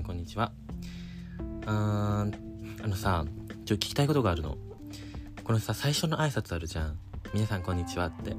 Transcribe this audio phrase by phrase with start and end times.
[0.00, 0.52] んこんにちは。
[1.66, 3.24] あーあのさ
[3.66, 4.56] ちょっと聞きたいことがあるの。
[5.44, 6.98] このさ最初の挨拶あるじゃん。
[7.34, 8.06] 皆さんこんにちは。
[8.06, 8.34] って。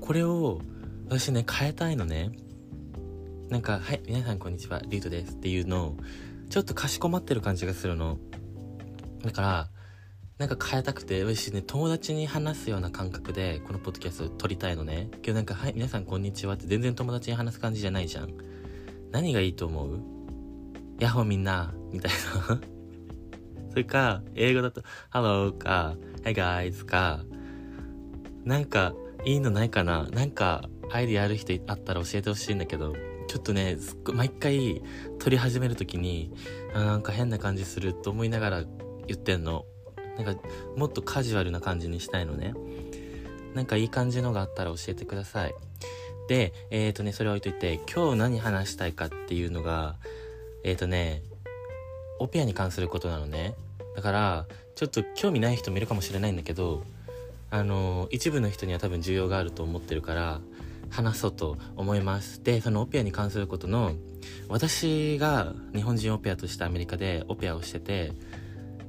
[0.00, 0.60] これを
[1.08, 2.32] 私ね変えたいのね。
[3.48, 4.82] なんか「はい皆さんこんにちは。
[4.88, 5.96] リュウトです」っていうのを
[6.50, 8.18] ちょっとかしこまってる感じがするの。
[9.24, 9.70] だから
[10.38, 15.08] なんか変えたくて私ね友達に話すような感覚でこのポッドキャストを撮りたいのね。
[15.14, 18.34] 今日なんか「はい皆さんこんにちは」って全然友達に話す感じじゃないじゃん。
[19.10, 20.19] 何がいいと思う？
[21.00, 21.72] ヤッホーみんな。
[21.90, 22.60] みたいな。
[23.70, 27.24] それか英語だと Hello か Hey guys か。
[28.44, 28.92] なんか
[29.24, 30.06] いいのないかな。
[30.10, 32.94] なんかアイディアある人あったら教えてほしいんだけど
[33.28, 34.82] ちょっとねすっごい毎回
[35.18, 36.34] 撮り始める時に
[36.74, 38.64] なんか変な感じすると思いながら
[39.06, 39.64] 言ってんの。
[40.18, 40.42] なんか
[40.76, 42.52] もっとカジュアルな感じにしたいのね。
[43.54, 45.54] なんかいい感じのがあったら教えてください。
[46.28, 49.96] でえっ、ー、とねそれ置いといて今日何話したいかっていうのが
[50.64, 51.22] えっ、ー、とね
[52.18, 53.54] オペアに関することなのね。
[53.96, 56.84] だからちょっと興味ない人もいるかもしれないんだけど
[57.50, 60.40] あの一部の人には多分需要があると思ってるから
[60.90, 62.42] 話そうと思います。
[62.42, 63.92] でそのオペアに関することの
[64.48, 68.12] 私が日本人オペアとしてアメリカでオペアをしてて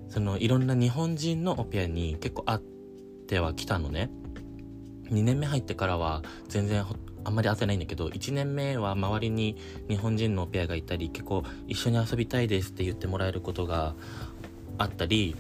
[0.09, 2.59] そのいろんな日本人のオペアに結構会っ
[3.27, 4.09] てはきたのね。
[5.09, 6.85] 2年目入ってからは全然
[7.23, 13.93] あんまり会ってないんだけど1年目は周りに日本人のペアがいたり結構一緒に遊びたいですって言ってもらえることが
[14.77, 15.35] あったり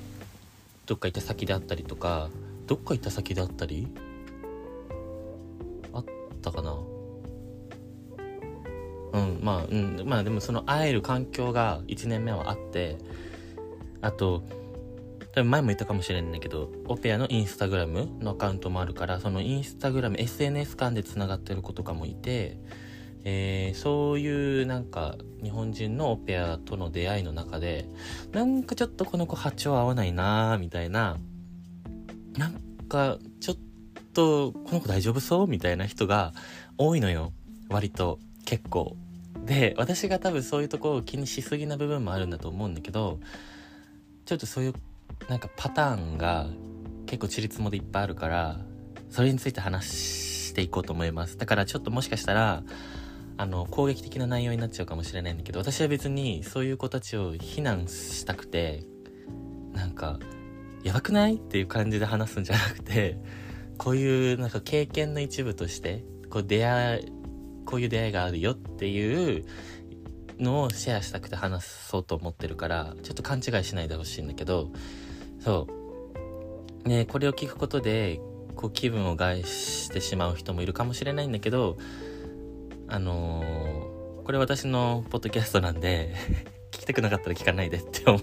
[0.85, 2.29] どっか行った先であったりとか
[2.67, 3.87] どっか行った先であったり？
[5.93, 6.05] あっ
[6.41, 6.77] たかな？
[9.13, 12.97] うんまあうんまあでもその会える環境が1年目はあって
[14.01, 14.43] あと
[15.33, 22.57] 多分前も言ったかもしれないんけど、オペアのインスタグラムのアカウントもあるから、そのインスタグラム、SNS 間で繋がってる子とかもいて、
[23.23, 27.87] えー、そういうなんか日本人のオペアとの出会いの中で、
[28.33, 31.17] なんかちょっとこの子波長合わないなーみたいな、
[32.37, 32.53] なん
[32.89, 33.57] かちょっ
[34.13, 36.33] とこの子大丈夫そうみたいな人が
[36.77, 37.31] 多いのよ。
[37.69, 38.97] 割と結構。
[39.45, 43.19] で、私が多分そういうとこを気にしすぎな部分もあるんだと思うんだけど、
[44.25, 44.73] ちょっとそういう
[45.29, 46.47] なんかパターンが
[47.05, 48.59] 結構ちりつもでいっぱいあるから
[49.09, 51.37] それについて話していこうと思います。
[51.37, 52.63] だからちょっともしかしたら
[53.37, 58.83] あの攻撃的な内容になっちゃうかもしれないんだけど私は別にそういう子たちを非難したくて
[59.73, 60.19] なんか
[60.83, 61.35] やばくない？
[61.35, 63.17] っていう感じで話すんじゃなくて
[63.77, 67.11] こういうなんか経験の一部としてこう出会い
[67.65, 69.45] こういう出会いがあるよっていう
[70.39, 74.71] のをシェアしたくて話そうと思ってるからちょっと勘違いしないでほしいんだけど
[75.43, 75.81] そう。
[76.87, 78.19] ねこれを聞くことで
[78.55, 81.77] こう気分を害してしまう人もいるかもしれないんだけど
[82.87, 86.13] あのー、これ私のポッドキャストなんで
[86.71, 88.21] 聞きたくなかったら聞かないでって思う。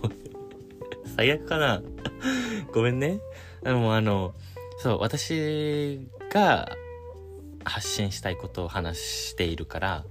[1.16, 1.82] 最悪かな。
[2.72, 3.20] ごめんね。
[3.62, 4.34] でもあの
[4.78, 6.00] そう私
[6.30, 6.76] が
[7.64, 10.04] 発信したいことを話しているから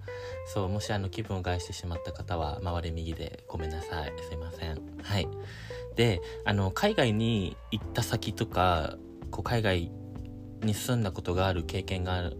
[0.47, 4.13] そうもしあの気分を害してしまった方は回れ右でごめんなさい。
[4.27, 4.77] すいません。
[5.03, 5.27] はい。
[5.97, 8.95] であの海外に行った先とか
[9.31, 9.91] こう海外
[10.63, 12.37] に住んだことがある経験がある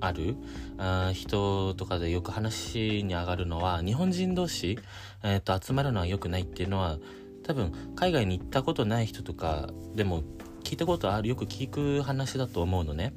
[0.00, 0.36] ある
[0.78, 4.78] あ人とかでよく話に上がるのは日本人同士、
[5.22, 6.98] えーと、集まるのは良くないっていうのは
[7.44, 10.22] 多分海外に行ったことない人とかでも
[10.64, 13.12] 聞いたことあるよく聞く話だと思うのね。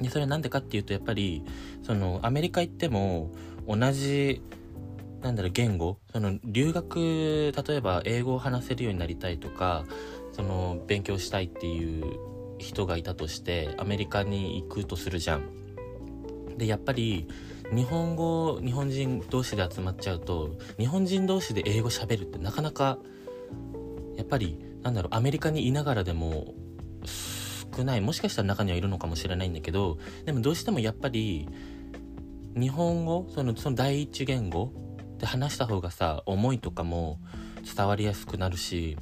[0.00, 1.44] でそれは何でかっていうとやっぱり
[1.82, 3.30] そのアメリカ行っても
[3.68, 4.42] 同じ
[5.24, 5.96] なんだろう言語？
[6.12, 9.86] その留学例えば英語を話せるようになりたいとか
[10.32, 12.18] その勉強したいっていう
[12.58, 15.48] 人がいたとしてアメリカに行くとするじゃん。
[16.58, 17.26] でやっぱり
[17.74, 22.98] 日本語日本人同士で集まっちゃうと日本人同士で英語喋るってなかなか
[24.16, 26.52] やっぱりなんだろうアメリカにいながらでも
[27.74, 29.96] 少ないもしかしたら中にはいるのかもしれないんだけど
[30.26, 31.48] でもどうしてもやっぱり
[32.54, 34.70] 日本語そのその第一言語
[35.24, 37.18] で話した方がさ思いとかも
[37.74, 38.98] 伝わりやすくなるし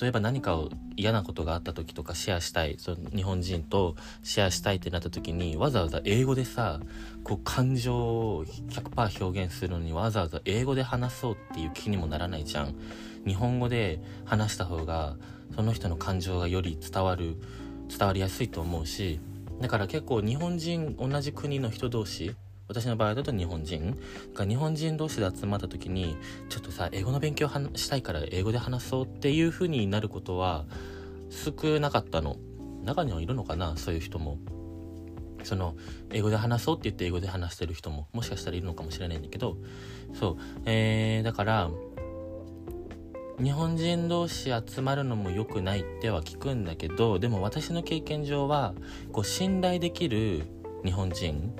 [0.00, 6.78] 例えば何かを嫌なことがあった時とかシェアしたいその日本人とシェアしたいってなった時にわざわざ英語でさ
[7.24, 12.74] こう感情を100%表現するのにわざわざ英語で話そうっていう気にもならないじゃん。
[13.26, 15.16] 日本語で話した方が
[15.56, 17.36] その人の感情がより伝わる
[17.88, 19.18] 伝わりやすいと思うし
[19.60, 22.36] だから結構日本人同じ国の人同士
[22.68, 23.98] 私の場合だと日本人
[24.34, 26.16] が日本人同士で集まった時に
[26.48, 30.66] ちょっとさ英語の勉強したいから英語で話そうっていう風になることは
[31.30, 32.36] 少なかったの。
[32.84, 34.38] 中にはいるのかなそういう人も。
[35.44, 35.76] その
[36.10, 39.56] 英語で話そうって言って英語で話してる人ももしかしたらいるのかもしれないんだけど。
[40.12, 40.36] そう。
[40.64, 41.70] えー、だから
[43.42, 48.74] 日本人同士集まるのも良くないっては聞くんだけどでも私の経験上は
[49.12, 50.42] こう信頼できる
[50.84, 51.54] 日本人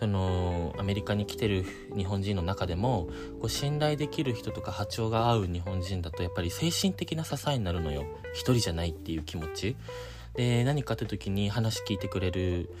[0.00, 3.08] そのアメリカに来てる日本人の中でも
[3.38, 8.04] こう信頼できる人とか波長が合う日本人だとやっぱり精神的な支えになるのよ。
[8.32, 9.76] 一人じゃないっていう気持ち。
[10.34, 12.74] で何かって時に話聞いてくれる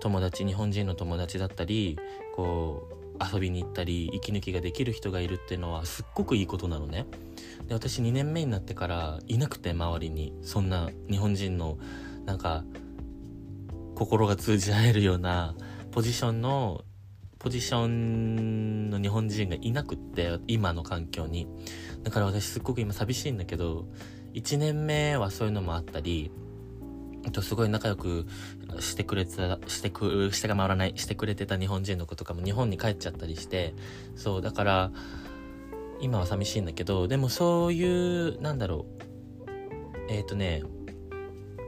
[0.00, 1.98] 友達日本人の友達だったり
[2.36, 2.88] こ
[3.18, 7.06] う遊びに行ったり息抜きができる人がいるっていうのはすっごくいいことなのね。
[7.66, 11.78] で私2年目になってからいなくて周りにそんな日本人の
[12.26, 12.62] なんか
[13.96, 15.54] 心が通じ合えるような
[15.92, 16.84] ポジションの
[17.38, 21.48] ポジションの日本人がいなくって今の環境に。
[22.02, 23.86] だから私すっごく今寂しいんだけど
[24.34, 26.30] 1年目はそういうのもあったり
[27.30, 28.26] とすごい仲良く
[28.78, 33.74] してくれてた、してく、してが回らない、してくれてた日本人の子とかも日本に帰っちゃったりして、
[34.16, 34.92] そう、だから、
[36.00, 40.62] 今は寂しいんだけど、でもそういう、なんだろう、えっ、ー、とね、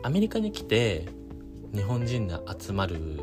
[0.02, 1.06] アメリカに来て、
[1.75, 3.20] 日本人が集まる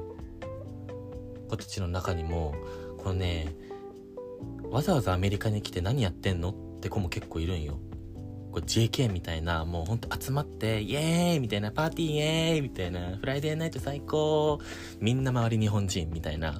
[1.49, 2.55] 子たちの中にも、
[2.97, 3.53] このね、
[4.71, 7.79] わざわざアメリカに来て何やってんのって子も結構いるんよ。
[8.51, 14.59] こう JK みたいな、もうほんと集まって、イエーイみたいな、パーティーイエーイみたいな、フライデーナイト最高
[14.99, 16.57] みんな周り日本人みたいな。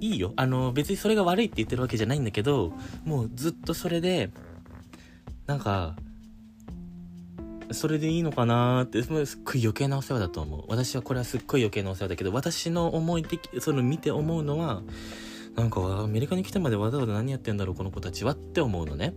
[0.00, 0.32] いいよ。
[0.36, 2.72] あの、別にそれが悪いって言ってるわけじゃないんだけど、
[3.04, 4.30] もうずっとそれで、
[5.46, 5.96] なんか、
[7.72, 10.64] それでいいのかなって、すっごい余計なお世話だと思う。
[10.68, 14.82] 私はこれはすっごい余計なお世話だけど、私の思い的、その見て思うのは、
[15.56, 19.14] なんかアメリカに来てまでわざわざ何やってんだろうこの子たちはって思うのね。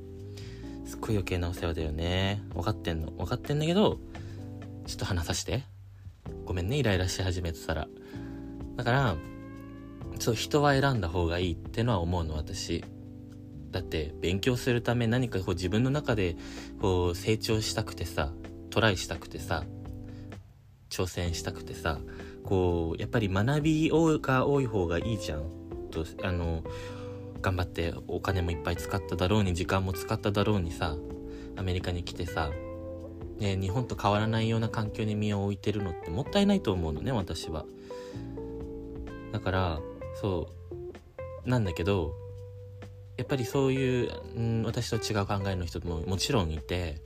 [0.86, 2.42] すっごい余計なお世話だよね。
[2.54, 3.12] 分かってんの。
[3.12, 4.00] 分かってんだけど、
[4.86, 5.64] ちょっと話さして。
[6.46, 7.88] ごめんね、イライラし始めてたら。
[8.78, 9.16] だから、
[10.20, 12.84] そう、人は選んだ方がいいってのは思うの、私。
[13.78, 16.36] だって、勉強するため何かこう自分の中で、
[16.82, 18.32] こう、成長したくてさ、
[18.72, 19.66] トライしたくてさ、
[20.90, 22.00] 挑戦したくてさ、
[22.44, 23.90] こう、やっぱり学び
[24.22, 25.44] が多い方がいいじゃん。
[25.92, 26.64] と、あの、
[27.42, 30.96] 頑張ってお金もいっぱい使っただろうに時間も使っただろうにさ
[31.56, 32.50] アメリカに来てさ、
[33.38, 37.66] ね、日本と変わらないような環境に身を置いてるのってもったいないと思うのね私は
[39.32, 39.80] だから
[40.20, 40.50] そ
[41.46, 42.16] うなんだけど
[43.18, 47.02] やっぱりそういう、うん、私と違う考えの人ももちろんいて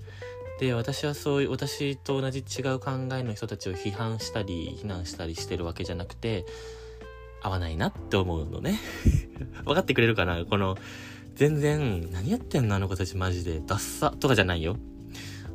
[0.59, 6.45] で私はそういう私と同じ違う考えの人たちを批判したり非難したりしてるわけじゃなくて
[7.41, 8.79] 合わないなって思うのね
[9.65, 10.45] 分かってくれるかな？
[10.45, 10.77] この、
[11.35, 13.61] 全然、何やってんのあの子たちマジで。
[13.65, 14.77] ダッサとかじゃないよ。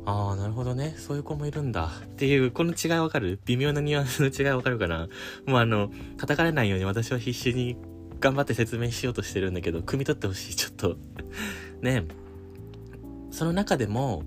[0.05, 0.95] ああ、なるほどね。
[0.97, 1.91] そういう子もいるんだ。
[2.03, 3.39] っていう、この違いわかる？
[3.45, 5.07] 微妙なニュアンスの違いわかるかな？
[5.45, 7.77] もうあの、叩かれないように私は必死に
[8.19, 10.97] 頑張って説明しようとしてるんだけど、汲み取ってほしい、 ちょっと
[11.81, 12.05] ね
[13.31, 14.23] その中でも、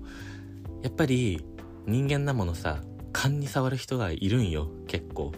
[0.83, 1.43] やっぱり
[1.85, 5.31] 人間なものさ、勘に触る人がいるんよ、結構。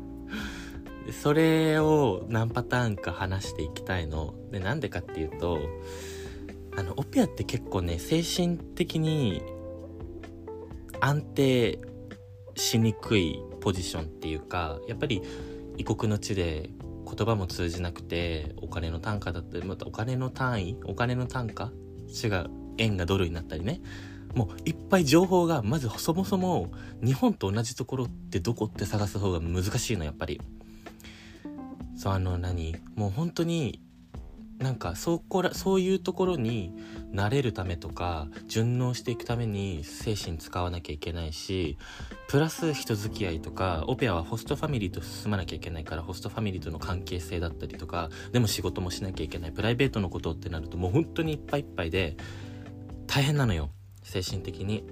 [1.22, 4.34] それを何パターンか話していきたいの。
[4.50, 5.60] で、なんでかっていうと、
[6.76, 9.42] あの、オペアって結構ね、精神的に
[11.00, 11.78] 安定
[12.56, 15.22] しにくいポジションっていうか、やっぱり
[15.78, 16.70] 異国の地で
[17.06, 21.70] 言葉も通じなくて、お金の単価だったり、またお金の単位お金の単価
[22.22, 22.50] 違う。
[22.78, 23.80] 円がドルになったりね。
[24.34, 26.70] もういっぱい情報が、まずそもそも
[27.02, 30.40] 日本と同じところってどこって探す方が難しいの、やっぱり。
[31.96, 32.76] そうあの何？
[32.94, 33.80] もう本当に
[34.58, 36.72] なんかそこらそういうところに
[37.12, 41.76] 慣れるためとか順応していくために精神使わなきゃいけないし
[42.28, 49.52] プラス人付き合いとかオペアはホストファミリーと進まなきゃいけないからホストファミリーとの関係性だったりとかでも仕事もしなきゃいけない。
[49.52, 52.16] プライベートのことってなるともう本当にいっぱいいっぱいで
[53.06, 53.70] 大変なのよ。
[54.02, 54.84] 精神的に。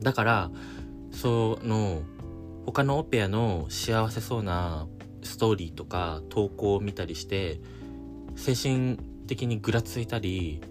[0.00, 0.50] だから
[1.10, 2.02] その
[2.66, 4.86] 他のオペアの幸せそうな
[5.22, 7.60] ストーリーとか投稿を見たりして
[8.40, 10.62] 精神的にぐらついたり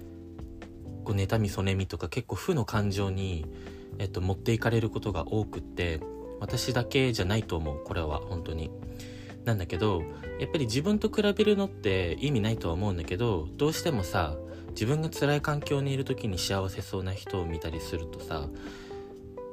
[1.06, 3.46] こう妬みそねみとか結構負の感情に、
[4.00, 6.02] えっと、持っていかれることが多くって
[6.40, 8.72] 私だけじゃないと思うこれは本当に。
[9.46, 10.02] なんだけど
[10.40, 14.36] やっぱり自分と比べるのって意味ないとは思うんだけどどうしてもさ
[14.72, 18.48] 自分が辛い環境にいる時に幸せそうな人を見たりするとさ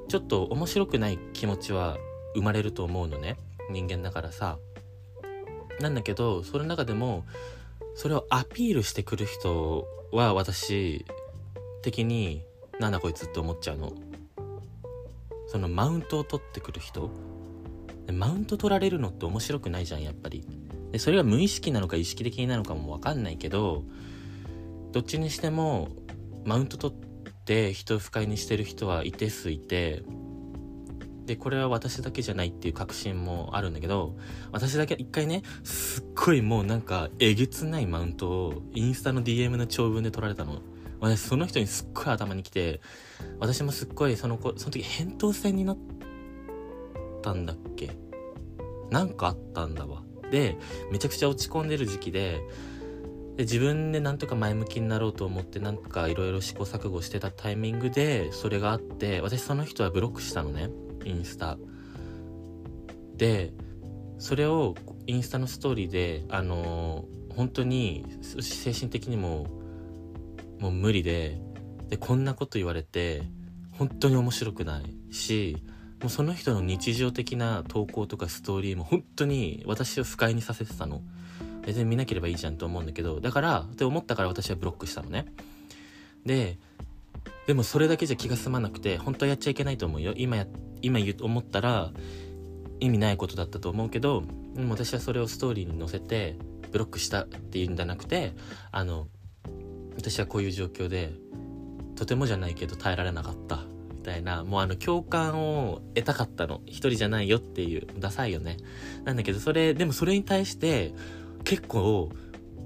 [0.09, 1.97] ちょっと面白くない気持ちは
[2.35, 3.37] 生まれると思うのね
[3.71, 4.59] 人間だからさ
[5.81, 7.25] なんだけど、その中でも、
[7.97, 11.05] それをアピールしてくる人は私
[11.83, 12.45] 的に、
[12.79, 13.93] なんだこいつって思っちゃうの。
[15.47, 17.11] そのマウントを取ってくる人
[18.12, 20.45] マウント取られるのって面白くないじゃんやっぱり
[20.93, 23.85] でそれが無意識なのか意識的なのかも分かんないけど
[24.93, 25.88] どっちにしても
[26.45, 26.97] マウント取っ
[27.45, 30.03] て人を不快にしてる人は一定数いて
[31.26, 34.16] でこれは私だけじゃないっていう確信もあるんだけど
[34.52, 40.61] 私だけ一回ねすっごいもうなんかえげつないマウントをインスタの DM の長文で取られたの。
[40.99, 42.80] 私その人にすっごい頭に来て
[43.38, 45.78] 私もすっごいその子その時扁桃腺になっ
[47.23, 47.90] たんだっけ？
[48.90, 50.02] なんかあったんだわ。
[50.30, 50.56] で
[50.90, 52.40] めちゃくちゃ落ち込んでる時期で
[53.37, 60.71] で自分でなんとか前向きになろうと思ってなんかいろいろ試行錯誤してたタイミングでそれがあって私その人はブロックしたのね。
[61.07, 61.57] インスタ。
[63.17, 63.53] で
[64.19, 64.75] それを
[65.07, 69.47] インスタのストーリーであのー、本当に精神的にも
[70.61, 71.41] もう無理で
[71.89, 73.23] でこんなこと言われて
[73.73, 75.63] 本当に面白くないし
[76.01, 81.03] もうその人の日常的な投稿とかストーリーも本当に私を不快にさせてたの。
[81.67, 85.27] 別に見なければいいじゃんと思うんだけどだからって思ったから私はブロックしたのね。
[86.25, 86.59] で
[87.47, 90.15] でもそれだけじゃ気が済まなくて本当はやっちゃいけないと思うよ。
[90.17, 90.47] 今や
[90.87, 91.93] 今言う思ったら
[92.81, 94.23] 意味ないことだったと思うけど
[94.69, 96.37] 私はそれをストーリーに載せて
[96.71, 98.33] ブロックしたっていうんじゃなくて
[98.71, 99.09] あの
[99.97, 101.12] 私はこういう状況で
[101.97, 103.64] とてもじゃないけど耐えられなかった
[103.95, 106.61] みたいなもうあの共感を得たかったの。
[106.66, 108.59] 一人じゃないよっていうダサいよね。
[109.05, 110.95] なんだけどそれでもそれに対して
[111.45, 112.11] 結構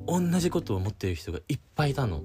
[0.06, 2.24] 同じことを思ってる人がいっぱいいたの。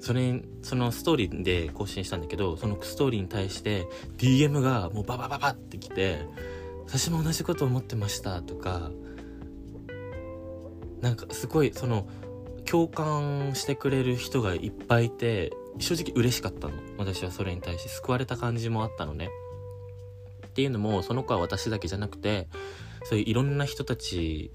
[0.00, 3.86] それそのストーリーで更新したんだけどそのストーリーに対して
[4.16, 6.18] DM がもうババババってきて
[6.86, 8.90] 私も同じこと思ってましたとか
[11.00, 12.08] なんかすごいその
[12.64, 16.74] 共感してくれる人がいっぱいいて正直嬉しかったの。
[16.98, 19.30] 私はそれに対して救われた感じもあったのね。
[20.46, 22.48] っていうのもその子は私だけじゃなくて
[23.04, 24.50] そういういろんな人たち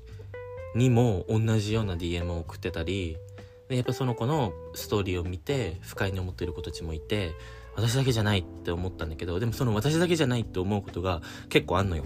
[0.76, 3.18] にも同じような DM を送ってたり
[3.74, 7.32] でやっぱその子のストーリーを見て不快に思っている子たちもいて
[7.76, 12.06] 私だけじゃないって思ったんだけどでもその私だけじゃないって思うことが結構あんのよ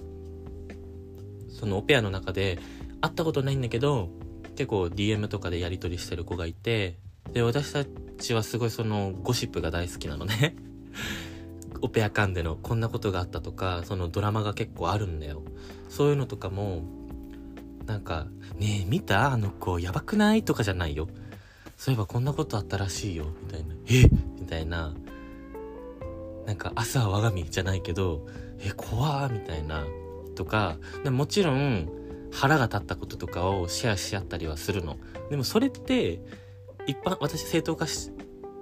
[1.49, 2.59] そのオペアの中で
[3.01, 4.09] 会ったことないんだけど
[4.57, 6.97] 結構 DM とかでやり取りしてる子がいて、
[7.31, 7.85] で、私た
[8.17, 10.55] ちはすごいそのゴシップが大好きなのね
[11.83, 15.43] オペア間でのこんなことがあったとか、そのドラマが結構あるんだよ。
[15.89, 16.81] そういうのとかも、
[17.85, 18.25] なんか、
[18.57, 19.31] ねえ、見た？
[19.31, 20.41] あの子、やばくない？
[20.41, 21.07] とかじゃないよ。
[21.77, 23.27] そういえばこんなことあったらしいよ。
[23.43, 23.75] みたいな。
[23.87, 24.03] え？
[24.39, 24.93] みたいな。
[26.45, 28.25] なんか、朝は我が身じゃないけど、
[28.59, 29.85] え、怖みたいな。
[30.35, 31.87] とかで、もちろん、
[32.33, 34.97] 腹が立ったこととかをシェアし合ったりはするの。
[35.29, 36.19] でもそれって、
[36.87, 38.11] 一般、私正当化し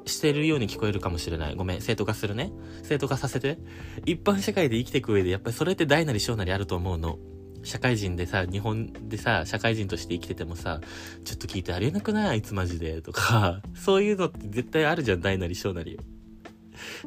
[0.06, 1.56] してるように聞こえるかもしれない。
[1.56, 2.52] ごめん、正当化するね。
[2.84, 3.58] 正当化させて。
[4.06, 7.18] 一般社会で生きていく上で、やっぱりそれって大なり小なりあると思うの。
[7.66, 10.80] 社会人でさ、日本でさ、社会人として生きててもさ、
[11.24, 12.30] ちょっと聞いてありえなくない？
[12.30, 13.02] あいつマジで。
[13.02, 16.00] とか、 そういうのって絶対あるじゃん、大なり小なり。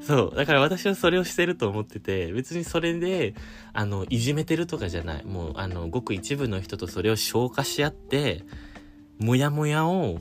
[0.02, 0.36] そう。
[0.36, 3.34] だから私はそれをしてると思ってて、別にそれで、
[3.72, 5.24] あの、いじめてるとかじゃない。
[5.24, 8.44] もう、あの、ごく一部の人とそれを消化し合って、
[9.18, 10.20] もやもやを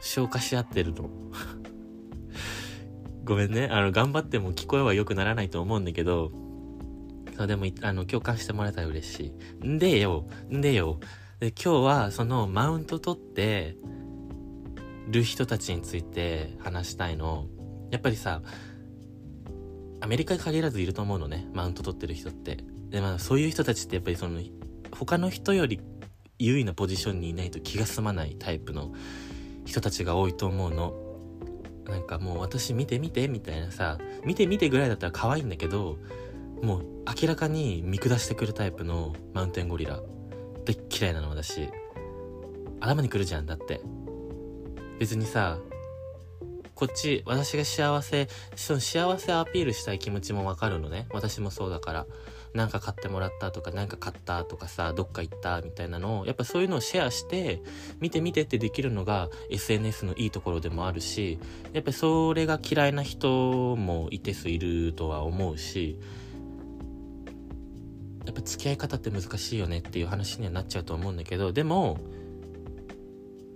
[0.00, 1.08] 消化し合ってるの。
[3.24, 3.68] ごめんね。
[3.70, 6.32] あの、頑張っても聞こえは良くならないと思うんだけど、
[7.42, 9.66] そう、でも、あの、共感してもらえたら嬉しい。
[9.66, 11.00] んでよ、んでよ。
[11.40, 13.76] で、今日は、その、マウント取って
[15.08, 17.48] る人たちについて話したいの。
[17.90, 18.42] やっぱりさ、
[20.00, 22.58] アメリカに限らずいると思うのね、マウント取ってる人って。
[22.90, 24.40] で、まあそういう人たちってやっぱりその、
[24.92, 25.80] 他の人より
[26.38, 28.92] 優位なポジションにいないと気が済まないタイプの
[29.64, 30.94] 人たちが多いと思うの。
[31.86, 35.98] なんかもう私見て見てみたいなさ、見て見てぐらいだったら可愛いんだけど、
[36.62, 36.84] もう
[37.20, 40.00] 明らかに見下してくるタイプのマウンテンゴリラ。
[40.64, 41.68] で嫌いなの私。
[42.80, 43.80] 頭に来るじゃん、だって。
[44.98, 45.58] 別にさ、
[46.76, 51.06] こっち、私が幸せ、その幸せアピールしたい気持ちもわかるのね。
[51.12, 52.06] 私もそうだから。
[52.54, 57.62] なんか買ってもらったとか、なんか買ったとかさ、どっか行ったみたいなのを、やっぱそういうのをシェアして、
[58.00, 61.38] 見て見てってできるのが SNS のいいところでもあるし、
[61.72, 65.98] やっぱそれが嫌いな人も一定数いるとは思うし、
[68.24, 71.98] やっぱ付き合い方って難しいよねっていう話にはなっちゃうと思うんだけど、でも、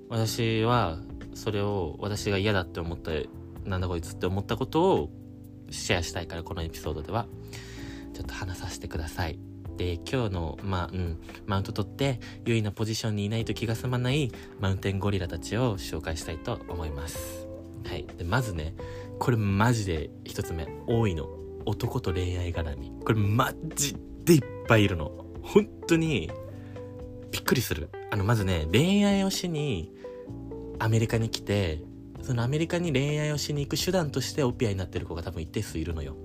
[0.08, 0.98] 私は
[1.34, 3.10] それを私が嫌だって思った
[3.64, 5.10] なんだこいつって思ったことを
[5.70, 7.26] シェアしたいからこのエピソードでは。
[8.16, 9.38] ちょっと話させてください。
[9.76, 17.46] で今日のまあうんマウント取って優位なポジションにいないと気が済まないマウンテンゴリラたちを紹介したいと思います。
[17.84, 18.06] はい。
[18.16, 18.74] でまずね
[19.18, 21.28] これマジで一つ目多いの。
[21.66, 22.92] 男と恋愛絡み。
[23.04, 23.96] これマジ
[24.26, 25.12] でいっぱいいるの。
[25.42, 26.30] 本当に
[27.30, 27.88] びっくりする。
[28.10, 29.92] あのまずね恋愛をしに
[30.78, 31.82] アメリカに来て
[32.22, 36.16] そのアメリカに恋愛をしに行く手段としてオピアになってる子が多分一定数いるのよ。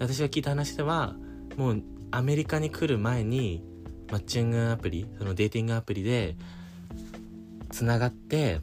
[0.00, 1.14] 私が聞いた話では
[1.56, 3.64] もうアメリカに来る前に
[4.10, 6.36] マッチングアプリそのデーティングアプリで
[7.70, 8.60] つながって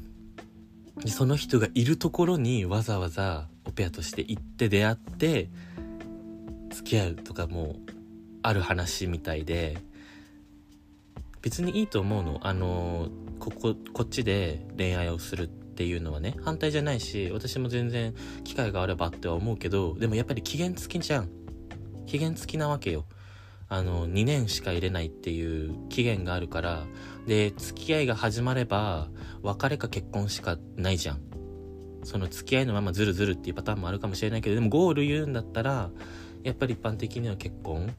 [1.07, 5.49] その人がいるところにわざわざオペアとして行って出会って
[6.71, 7.77] 付き合うとかも
[8.43, 9.77] ある話みたいで
[11.41, 12.39] 別にいいと思うの。
[12.43, 13.09] あの
[13.39, 21.29] こここっちで恋愛をするっていうのはね反対じゃないし私も全然機会があればっては思うけどでもやっぱり期限付きじゃん。
[22.05, 23.05] 期限付きなわけよ。
[23.69, 26.83] あの2年しか入れないっていう期限があるから
[27.25, 29.07] で付き合いが始まれば
[29.41, 31.21] 別れか結婚しかないじゃん。
[32.03, 35.89] その付き合いのままズルズルっていうパターンもあるかもしれないけどでもゴール言うんだったら
[36.43, 37.95] やっぱり一般的には結婚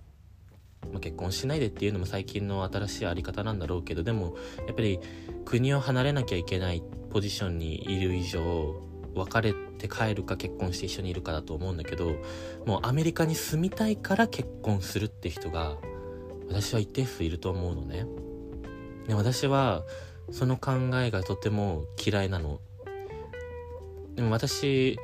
[0.93, 4.37] まあ、結婚しないでっていうのも最近の新しいあり方なんだろうけどでも
[4.67, 5.01] やっぱり
[5.45, 8.75] 国を離れなきゃいけないポジションにいる以上
[9.15, 12.17] 別れて帰るか結婚して一緒にいるかだと思うんだけど
[12.67, 15.77] もうアメリカに住みたいから結婚するって人が
[16.49, 18.07] 私は一定数いると思うのね。
[19.07, 19.83] で私は
[20.31, 22.61] その考えがとても嫌いなの。
[24.15, 24.99] でも私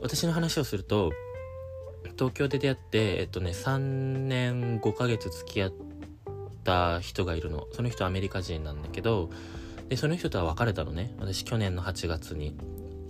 [0.00, 1.12] 私の話をすると
[2.18, 5.72] 東京で出会ってえっとね3年5ヶ月付き合っ
[6.64, 7.66] た人がいるの。
[7.72, 9.30] その人アメリカ人なんだけど
[9.88, 11.14] でその人とは別れたのね。
[11.18, 12.56] 私去年の8月に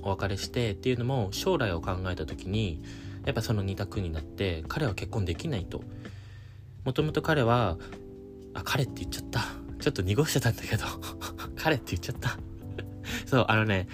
[0.02, 2.82] お別れしてっていうのも将来を考えた時に
[3.24, 5.82] やっぱその2択になって彼は結婚できないと。
[6.84, 7.76] もともと彼は
[8.54, 9.40] あ彼って言っちゃった。
[9.80, 10.84] ちょっと濁してたんだけど。
[11.56, 12.38] 彼って言っちゃった。
[13.26, 13.88] そうあのね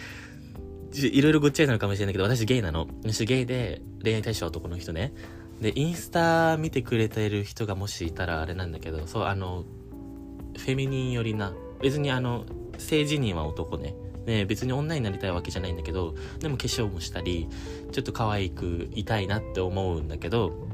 [1.05, 2.87] いろいろごっちゃになるかもしれないけど、私ゲイなの。
[3.03, 5.13] 私ゲイで恋愛対象は男の人ね。
[5.61, 9.65] で、インスタ見てくれてる人がもしいたらあれなんだけど、そう、あの、
[10.59, 12.45] フェミニン寄りな、別にあの、
[12.79, 13.95] 性自認は男ね。
[14.27, 17.49] ね、別に女になりたいわけじゃないんだけど、でも化粧もしたり、
[17.93, 20.67] ちょっと可愛くいたいなって思うんだけど、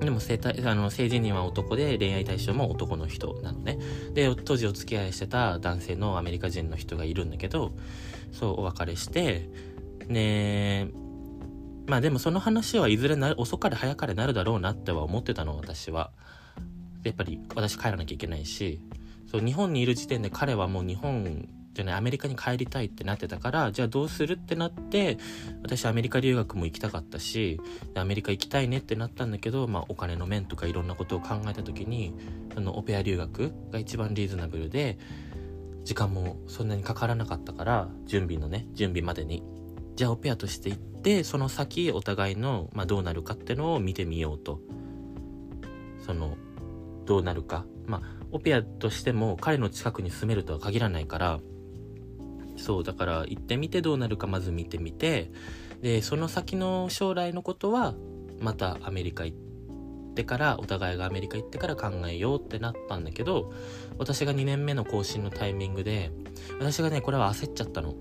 [0.00, 3.78] でも性あの性自認は男で恋愛対象も男の人なのね。
[4.14, 7.72] で、当時お付き合いしてた男性のアメリカ人の人がいるんだけど、
[8.32, 9.48] そう、お別れして、
[10.08, 10.90] ね
[11.86, 16.10] まあでもその話はいずれな遅かれ早かれなるだろうなっては思ってたの、私は。
[17.04, 18.80] やっぱり私帰らなきゃいけないし、
[19.30, 25.16] そう、日本にいる時点で彼はもう日本じゃない、アメリカに帰りたいってなってたから、じゃあどうするってなって、
[25.62, 27.60] 私アメリカ留学も行きたかったし、
[27.94, 32.14] アメリカ行きたいねってなったんだけど、まあお金の面とかいろんなことを考えた時に、
[32.56, 34.98] あの、オペア留学が一番リーズナブルで、
[35.84, 39.42] 時間もそんなにかからなかったから準備のね準備までに。
[39.96, 44.60] じゃあオペアとして行ってその先お互いの、まあ、どうなるかってのを見てみようと。
[46.04, 46.36] その
[47.04, 47.64] どうなるか。
[47.86, 51.40] まあオペアとしても彼の近くに住めるとは限らないから。
[52.56, 55.30] そうだから行ってみてどうなるかまず見てみて。
[55.80, 57.94] でその先の将来のことは
[58.40, 59.47] またアメリカ行って
[60.18, 63.52] ってからお互いがアメリカ行ってから考えようってなったんだけど
[63.98, 66.10] 私が2年目の更新のタイミングで
[66.58, 67.94] 私がねこれは焦っちゃったの。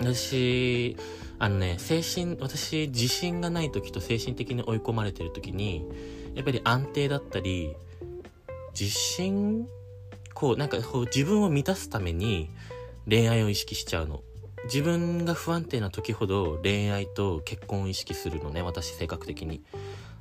[0.00, 0.96] 私
[1.38, 5.86] あのね精神私自信がない時と精神的に追い込まれてる時に
[6.34, 7.74] やっぱり安定だったり
[8.78, 9.66] 自信
[10.34, 12.50] こうなんかこう自分を満たすために
[13.08, 14.22] 恋愛を意識しちゃうの。
[14.64, 19.62] 自分が不安定な時ほど恋愛と結婚を意識するのね私性格的に。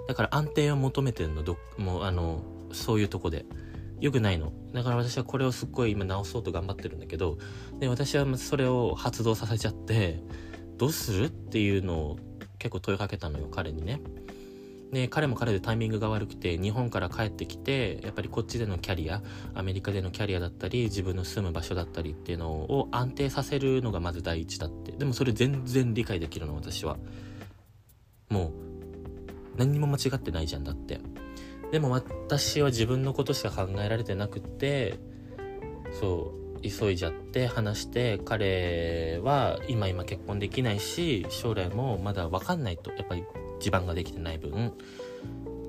[0.07, 3.45] だから安定を求めてるのどもうあのそういうとこで。
[4.01, 4.51] 良くないの。
[4.73, 7.37] だから私はこれをすっごい今直そうと頑張ってるんだけど
[7.79, 10.19] で私はそれを発動させちゃって
[10.77, 12.19] どうするっていうのを
[12.57, 14.01] 結構問いかけたのよ彼にね。
[14.91, 19.21] で彼も彼でタイミングが悪くて日本から帰ってきてやっぱりこっちでのキャリア
[19.53, 24.91] アメリカでのキャリアだったり自分の住む場所だったりっていうのを安定させるのがまず第一だって。
[24.93, 26.97] でもそれ全然理解できるの私は。
[28.29, 28.70] もう
[29.61, 30.99] 何にも間違ってないじゃんだって。
[31.71, 34.97] でも私は自分のことしか考えられてなくって
[35.99, 43.23] そう急いじゃって話して彼は今今結婚できないし将来もまだ分かんないとやっぱり
[43.59, 44.73] 地盤ができてない分。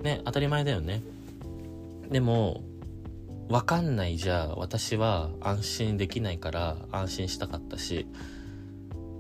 [0.02, 1.02] ね当たり前だよね。
[2.11, 2.62] でも
[3.48, 8.07] 分かんないじゃ私は安心できないから安心したかったし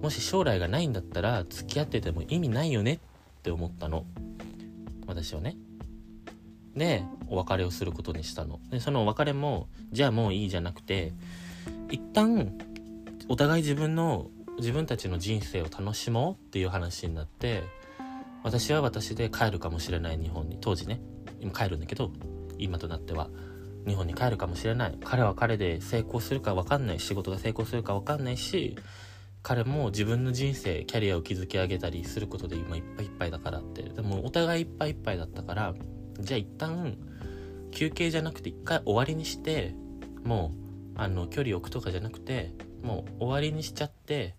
[0.00, 2.98] もし将来がないんだったら付き合ってても意味ないよねっ
[3.42, 4.06] て思ったの。
[5.06, 5.56] 私はね。
[6.74, 8.60] でお別れをすることにしたの。
[8.70, 11.12] でそのお別れもじゃあもういいじゃなくて
[11.90, 12.52] 一旦
[13.28, 17.62] お互い自分の自分たちの人生を楽しもうっていう話になって
[18.42, 20.58] 私は私で帰るかもしれない日本に。
[20.60, 21.00] 当時ね。
[21.40, 22.10] 今帰るんだけど
[22.58, 23.28] 今となっては。
[23.86, 24.98] 日本に帰るかもしれない。
[25.04, 28.76] 彼は彼で成功するか分かんない仕事が成功するか分かんないし
[29.42, 33.82] 彼も自分の人生キャリアを築き上げたりすることで今いっぱいいっぱいだからって。
[33.82, 35.74] でもお互いいっぱいいっぱいだったから
[36.20, 36.96] じゃあ一旦
[37.72, 39.74] 休憩じゃなくて一回終わりにして
[40.24, 40.52] も
[40.94, 42.52] うあの距離置くとかじゃなくて
[42.82, 44.36] もう終わりにしちゃって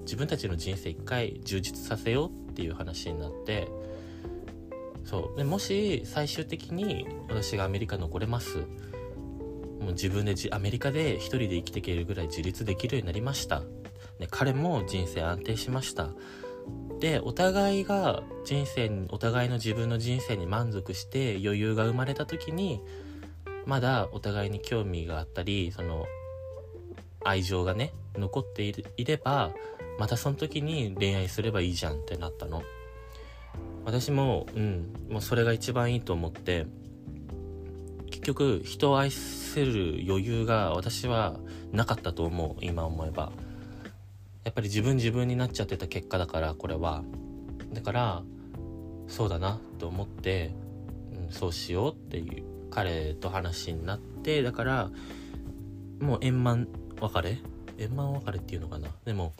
[0.00, 3.68] 自分たちの人生一回充実させようっていう話になって。
[5.04, 5.38] そう。
[5.38, 8.58] でもし最終的に私がアメリカ残れます。
[9.80, 13.62] もう自分でアメリカで一人で生きていけるぐらい自立できるようになりました。
[14.20, 16.10] で彼も人生安定しました。
[17.00, 22.82] でお互いが人生にお互いの自分の人生に満足して余裕が生まれた時に
[23.64, 26.04] まだお互いに興味があったりその
[27.24, 28.62] 愛情がね残って
[28.96, 29.52] いれば
[29.98, 32.62] またその時に恋愛すればいいじゃんってなったの。
[33.86, 36.66] 私もうんもうそれが一番いいと思って
[38.10, 41.36] 結局人を愛せる余裕が私は
[41.72, 43.32] なかったと思う今思えば。
[44.44, 47.02] やっぱり自分自分になっちゃってた結果だからこれは。
[47.72, 48.22] だから
[49.06, 50.54] そうだなと思って、
[51.26, 54.90] うん、そうしようっていう彼と話になってだから
[56.00, 56.68] もう円満
[57.00, 57.38] 別れ？
[57.78, 58.88] 円満別れっていうのかな？
[59.04, 59.34] でも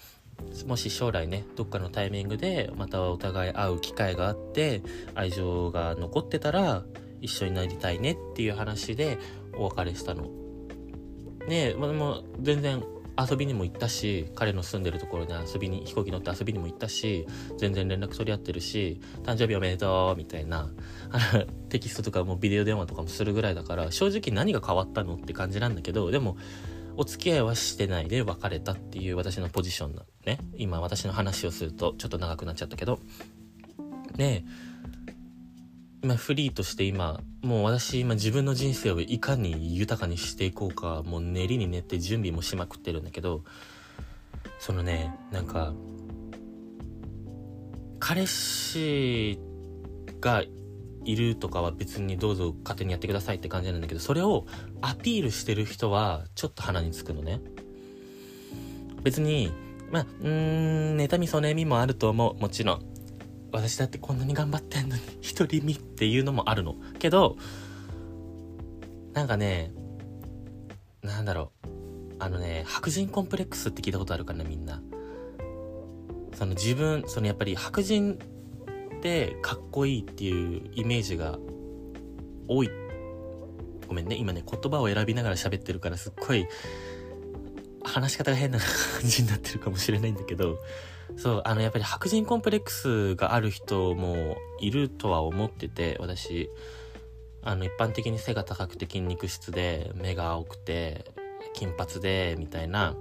[0.67, 4.83] もし将来ねどっかのタイミングでまたお互い会う機会があって
[5.15, 6.83] 愛情が残ってたら
[7.21, 9.19] 一緒になりたいねっていう話で
[9.55, 10.31] お別れしたの。
[11.47, 12.83] ねまあ、でも全然
[13.29, 17.27] 遊びにも行ったし彼の住んでるところに遊びに飛行機乗って遊びにも行ったし
[17.59, 20.71] 全然連絡取り合ってるし誕生日おめでとうみたいな
[21.69, 26.37] テキストとかもビデオ電話とかもするぐらいだから正直何が変わったのって感じなんだけどでも
[26.97, 30.39] お付き合いはしてないで別れたっていう私のポジションなね。
[30.57, 33.01] 今私の話をするとちょっと長くなっちゃったけど。
[34.17, 34.45] ね
[36.03, 43.43] 今フリーとして今もう私今自分の人生をいかに豊かにしていこうかもう練りに練って準備もしまくってるんだけど
[44.59, 45.75] そのねなんか
[47.99, 49.39] 彼氏
[50.21, 50.43] が
[51.05, 54.47] いるとかは別にどうぞ勝手にやってくださいって感じなんだけどそれを
[54.81, 57.41] アピールしてる人はちょっと鼻につくのね。
[59.03, 59.53] 別に
[59.91, 62.41] まあうーん妬みそねみもあると思う。
[62.41, 62.90] もちろん。
[63.53, 65.03] 私だってこんなに頑張ってんのに
[65.37, 66.77] 独り身っていうのもあるの。
[66.99, 67.37] けど
[69.13, 69.73] なんかね
[71.03, 71.69] なんだろう。
[72.23, 74.83] あのね白人コンプレックスって聞いたことあるかなみんな。
[76.35, 81.39] その自分そのやっぱり白人ってかっこいいっていうイメージが
[82.49, 82.71] 多い。
[83.89, 86.47] ごめんね今ね言葉を選びながら喋ってるからすっごい
[87.83, 88.69] 話し方が変な感
[89.03, 90.59] じになってるかもしれないんだけど
[91.17, 96.49] そうあのやっぱり白人コンプレックスがある人もいるとは思ってて私。
[97.43, 101.07] あの一般的に背が高くて筋肉質で目が青くて
[101.55, 102.97] 金髪でみたいな。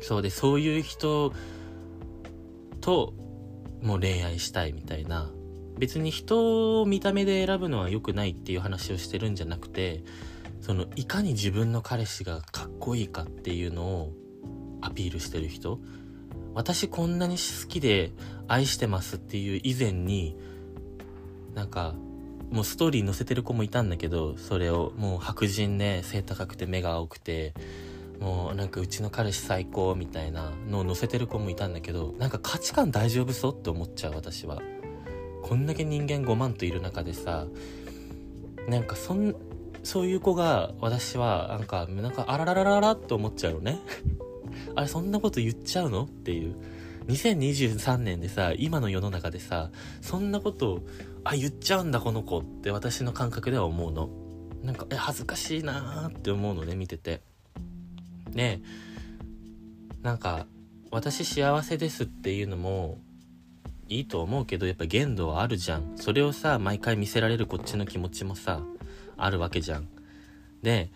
[0.00, 1.32] そうでそういう人
[2.80, 3.14] と
[3.80, 5.30] もう恋愛したいみたいな。
[5.78, 10.04] 別に人を見た目で選ぶのは良くないっていう話をしてるんじゃなくて
[10.60, 14.12] そのいかに自分の彼氏がかっこいいかっていうのを
[14.82, 15.80] アピールしてる人。
[16.54, 18.12] 私こんなに好きで
[18.48, 20.36] 愛してますっていう以前に
[21.54, 21.94] なんか
[22.50, 27.54] もうストーリー載せてる子もいたんだけどそれをもう白人で背高くて目が青くて
[28.20, 34.60] もうなんかうちの彼氏最高みたいなのを載せてる子もいたんだけどなんか価値観大丈夫そうって思っちゃう私は。
[35.42, 37.46] こんだけ人間5万といる中でさ
[38.68, 39.34] なんかそん
[39.82, 43.80] そういう子が私はなんかなんかあらららららって思っちゃうのね。
[44.74, 46.04] あれそんなこと言っちゃうの？
[46.04, 46.56] っていう。
[47.08, 50.82] 2023年でさ今の世の中でさそんなこと
[51.24, 54.08] あ言っちゃうんだこの子って私の感覚では思うの。
[54.62, 57.20] なんかえ恥ずかしいなーって思うのね見てて。
[58.32, 58.62] ね
[60.02, 60.46] なんか
[60.90, 62.98] 私幸せですっていうのも
[63.88, 65.94] いいと思うけどやっぱ限度はあるじゃん。
[65.96, 68.62] それをさ毎回見せられるこっちの気持ちもさ
[69.16, 69.88] あるわけじゃん。
[70.62, 70.92] で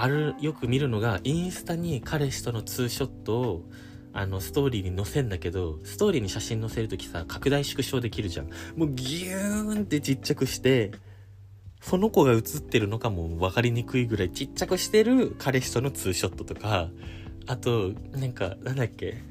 [0.00, 3.68] あるよく見るのがインスタに彼氏とのツーショットを
[4.12, 10.92] あのストーリーに載せんだけどストーリーに写真載せるときさ拡大縮小できるじゃんもうギューンってちっちゃくして
[11.80, 16.90] その子が写ってるのかも分かりにくいぐらいちっちゃくしてる彼氏とのツーショットとか、
[17.46, 19.22] あと、なんか、なんだっけ？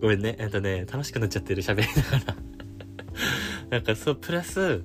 [0.00, 0.36] ごめんね。
[0.38, 2.36] えっとね、楽しくなっちゃってる喋りながら
[3.70, 4.84] なんかそう、プラス、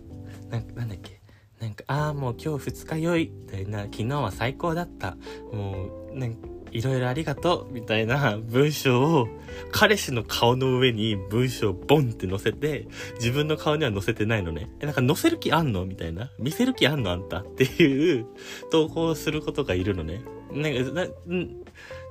[0.49, 1.18] ななんだっけ？
[1.59, 3.31] なんか、ああ、もう今日二日酔い。
[3.33, 5.17] みたいな、昨日は最高だった。
[5.51, 9.27] もう、なんかいろいろありがとうみたいな文章を
[9.71, 14.69] 彼氏の顔の上に文章をボンって載せて自分の顔には載せてないのね。
[14.79, 15.85] え、なんか載せる気あんの？
[15.85, 16.29] みたいな。
[16.37, 17.39] 見せる気あんのあんた？
[17.39, 18.27] っていう
[18.71, 20.21] 投稿をすることがいるのね。
[20.51, 21.07] なんか、な、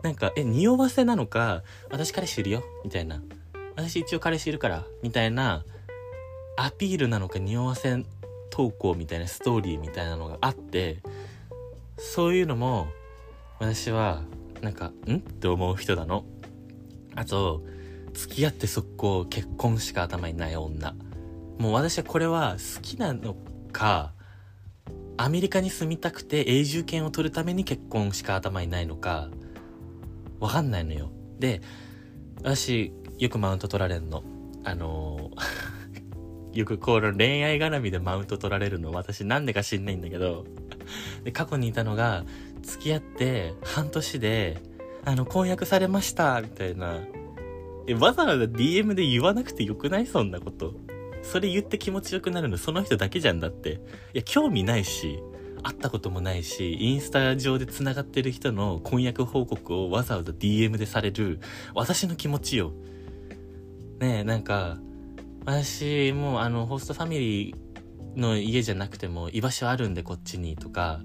[0.03, 3.23] なんか、え、匂わせなのか、私彼氏いるよみたいな。
[3.77, 5.65] 私一応彼氏いるからみたいな
[6.57, 8.05] アピールなのか匂わせ
[8.59, 10.97] 投稿みたいなストーリーみたいなのがあって
[11.97, 12.89] そういうのも
[13.61, 14.25] 私は
[14.63, 15.19] なんかん？
[15.19, 16.25] って思う人なの。
[17.15, 17.63] あと
[18.15, 20.97] 付き合って速攻結婚しか頭にない女。
[21.61, 23.37] もう私はこれは好きなの
[23.71, 24.13] か
[25.17, 29.29] アメリカに住みたくて永住権を取るために結婚しか頭にないのか
[30.41, 31.13] わかんないのよ。
[31.39, 31.61] で
[32.43, 34.25] 私よくマウント取られんの。
[34.65, 35.88] あのー、
[36.59, 40.45] よくこの恋愛絡みでマウント取られるの私なんでか知んないんだけど
[41.23, 42.25] で過去にいたのが
[42.63, 44.59] 付き合って半年で、
[45.05, 46.99] あの、婚約されました、みたいな。
[47.87, 50.75] え、わざわざ DM で言わなくてよくないそんなこと。
[51.23, 53.81] それ言って気持ちよくなるのその人だけじゃんだって。
[54.15, 55.21] いや、興味ないし、
[55.63, 61.41] 会ったこともないし、インスタ上で繋がってる人の婚約報告をわざわざ DM でされる、
[61.75, 62.73] 私の気持ちよ。
[63.99, 64.79] ねえ、なんか、
[65.49, 71.01] 私もうあの、ホストファミリーの家じゃなくても居場所あるんでこっちにとか、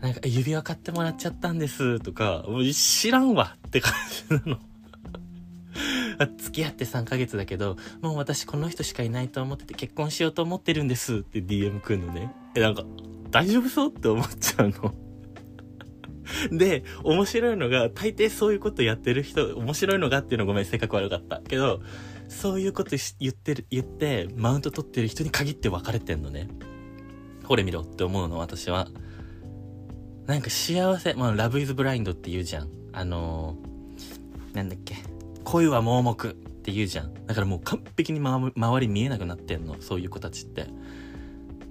[0.00, 3.94] なんか、指輪買ってもらっちゃったんです、とか、もう知らんわって感
[4.28, 4.58] じなの。
[6.36, 12.34] 付き合って3ヶ月だけど、もう私この人しかいないと思ってて結婚しようと思ってるんですって DM くんのね。
[12.54, 12.84] え、なんか、
[13.30, 14.94] 大丈夫そうって思っちゃうの。
[16.52, 21.40] で、面白いのが、大抵そういうことやってる人、面白いのがっていうのごめん、性格悪かった。
[21.40, 21.80] けど、
[22.28, 26.48] そういうこと言ってる、言って、マウント取ってる人に限って別れてんのね。
[27.46, 28.88] これ見ろって思うの、私は。
[30.26, 32.70] なんか幸せ、まあ、ラブイズブラインドって言うじゃん。
[32.92, 34.96] あのー、なんだっけ。
[35.44, 37.14] 恋は盲目って言うじゃん。
[37.26, 39.76] だからもう完璧に周り見えなくなってんの。
[39.80, 40.66] そういう子たちって。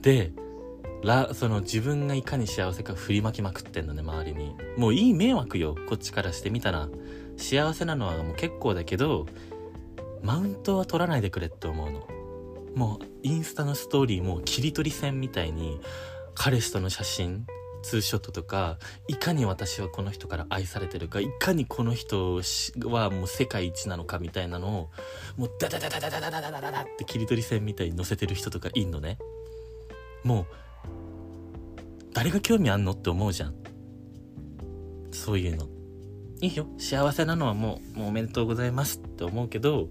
[0.02, 0.32] で、
[1.04, 4.56] ら、その自分がいかに幸せか振りまきまくってんのね、周りに。
[4.78, 6.90] もういい迷惑よ、こっちからしてみたら。
[7.38, 9.28] 幸せなのはもう結構だけど、
[10.22, 12.08] マウントは取らないでくれって思うの。
[12.76, 15.80] もうインスタのストーリーも切り取り線みたいに、
[16.34, 17.48] 彼氏との写真
[17.86, 22.42] ツーショットとかいかに私はこの人から愛されてるかいかにこの人
[22.84, 24.90] はもう世界一なのかみたいなのを
[25.38, 29.20] もうダダダダダダダダダダダって切り取り線みたいに載せてる人とかいんのね。
[30.24, 30.46] もう
[32.12, 33.56] 誰が興味あんのって思うじゃん。
[35.12, 35.68] そういうの。
[36.46, 36.68] いいよ。
[36.78, 39.90] 幸せなのはもうもうおめでとうございますって思うけど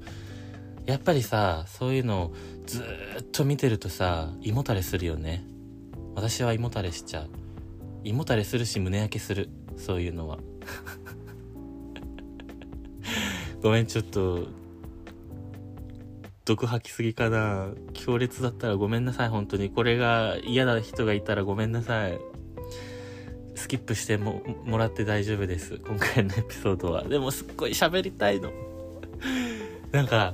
[0.86, 2.34] やっぱりさそういうのを
[2.66, 2.84] ず
[3.20, 5.44] っと見てるとさ胃もたれするよね。
[6.14, 7.30] 私は胃もたれしちゃう。
[8.04, 9.48] 胃もたれするし胸焼けする。
[9.76, 10.38] そういうのは。
[13.60, 14.46] ごめんちょっと
[16.44, 17.70] 毒吐きすぎかな。
[17.94, 19.28] 強烈だったらごめんなさい。
[19.28, 19.70] 本当に。
[19.70, 22.20] これが嫌な人がいたらごめんなさい。
[23.74, 28.52] キップしてももらって大丈夫です今回のエピソードはでもすっごい喋りたいの
[29.90, 30.32] なんか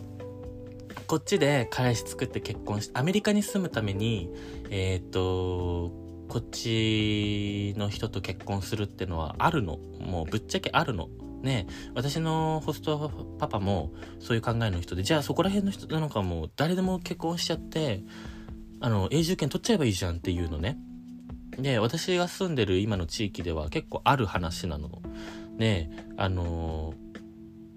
[1.07, 4.29] こっちで彼氏作って結婚してアメリカに住むために
[4.69, 5.91] えっ、と
[6.29, 9.79] こっちの人と結婚するってのはあるの。
[9.99, 11.09] もうぶっちゃけあるの。
[11.43, 18.05] ね私のホストパパもそういう考えの人で、じゃあそこら辺の人なのかも誰でも結婚しちゃって、
[18.81, 20.79] あの、永住権取っちゃえばいいじゃんっていうのね。
[21.59, 25.03] で、私が住んでる今の地域では結構ある話なの。
[25.57, 27.11] ねあのー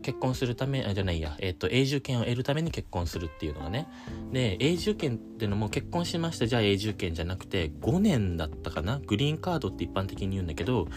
[0.04, 3.88] 結婚するため、あ、じゃないや、えっ、ー、と、永住権を得るために結婚するっていうのがね。
[4.32, 10.88] で、永住権っていうのも結婚しました、じゃあ永住権じゃなくて、5年だったかなグリーンカードって一般的に言うんだけど、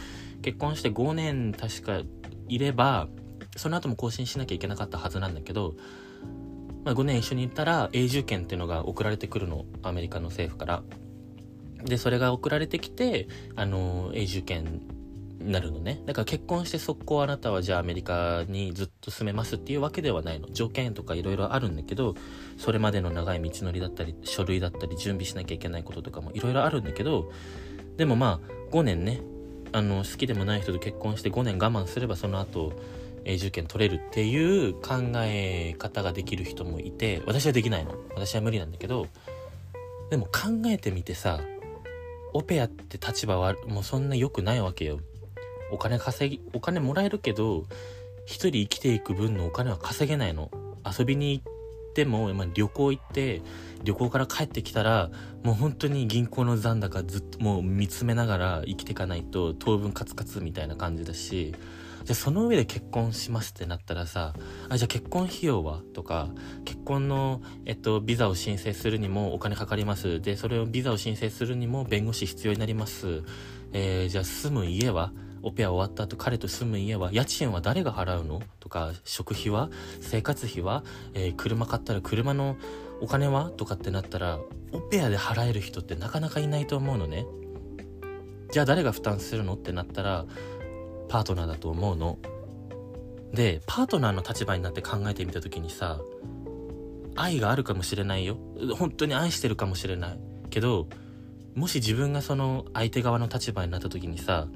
[0.42, 2.02] 結婚して5年確か
[2.48, 3.08] いれば、
[3.56, 5.76] その後も更新しなきゃいけなかったはずなんだけど、
[6.84, 10.82] まあ、5年一緒にいたら永住権っていうのが送られてくるの、アメリカの政府から。
[11.84, 14.80] で、それが送られてきて、あの、永住権
[15.40, 16.02] になるのね。
[16.06, 20.48] だから結婚して速攻あなたはじゃあアメリカにずっと住めますっていうわけではないの。
[20.50, 22.14] 条件とかいろいろあるんだけど、
[22.58, 27.30] それまでの長い道のりだったり、書類だったり、準備しなきゃいけないこととかもいろいろあるんだけど、
[27.96, 29.20] でもまあ、5年ね、
[29.72, 32.72] あの、好きでもない人と結婚して5年我慢すればその後、
[33.24, 37.94] 永住権取れるっていう考え方ができる人もいて、私はできないの。
[38.14, 39.08] 私は無理なんだけど、
[40.10, 41.40] でも考えてみてさ、
[42.36, 45.00] オペアって立場はもうそんな良くないわけよ。
[45.72, 47.64] お金稼ぎ、お金もらえるけど、
[48.26, 50.50] 一人生きていく分のお金は稼げないの。
[50.84, 53.40] 遊びに行っても、まあ、旅行行って
[53.86, 55.10] 旅行から帰ってきたら
[55.44, 61.54] もう本当に銀行の残高ずっともう見つめながら生きていかないと当分カツカツみたいな感じだし
[62.04, 64.34] じゃあその上で結婚しますってなったらさ
[64.68, 66.28] あじゃあ結婚費用はとか
[66.64, 70.20] 結婚の、えっと、ビザを申請するにもお金かかります。
[70.20, 73.22] でそれをビザを申請するにも弁護士必要になります。
[73.72, 78.40] えー、じゃあ住む家はオペア終わった後彼と住む家は家賃は誰が払うの？
[78.60, 79.70] とか食費は？
[80.00, 82.56] 生活費は、えー、車買ったら車の
[83.00, 83.50] お金は？
[83.50, 84.38] とかってなったら
[84.72, 87.26] オペアで払える人ってなかなかいないと思うのね。
[88.52, 89.54] じゃあ誰が負担するの？
[89.54, 90.24] ってなったら
[91.08, 92.18] パートナーだと思うの。
[93.32, 96.00] でパートナーの立場になって考えてみた時にさ
[97.16, 98.38] 愛があるかもしれないよ。
[98.78, 100.18] 本当に愛してるかもしれない。
[100.50, 100.88] けど
[101.54, 104.46] もし自分がその相手側の立場になった時にさ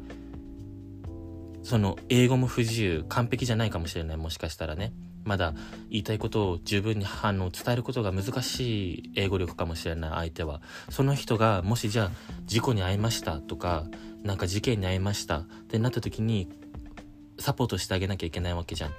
[1.62, 4.92] その英語も不自由完璧じゃないかもしれないもしかしたらね。
[5.30, 5.54] まだ
[5.90, 10.60] 言いたいことを十分にあの伝えることが難しい英語力かもしれない相手は。
[10.88, 12.10] その人がもしじゃあ
[12.46, 13.84] 事故に遭いましたとか
[14.24, 16.48] なんか事件に遭いましたってなった時に
[17.38, 18.90] サポートしてあげなきゃいけないわけじゃん。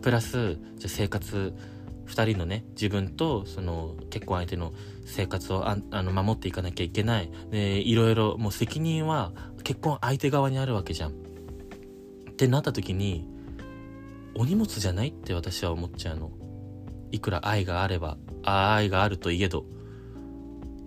[0.00, 1.54] プラスじゃ生活
[2.06, 4.72] 2人のね自分とその結婚相手の
[5.04, 7.30] 生活をあの守っていかなきゃいけない。
[7.50, 9.32] でいろいろもう責任は
[9.64, 11.10] 結婚相手側にあるわけじゃん。
[11.10, 11.12] っ
[12.36, 13.33] てなった時に
[14.36, 16.30] お荷物じゃないって私は思っちゃうの。
[17.12, 19.64] いくら愛があれば愛があるといえど。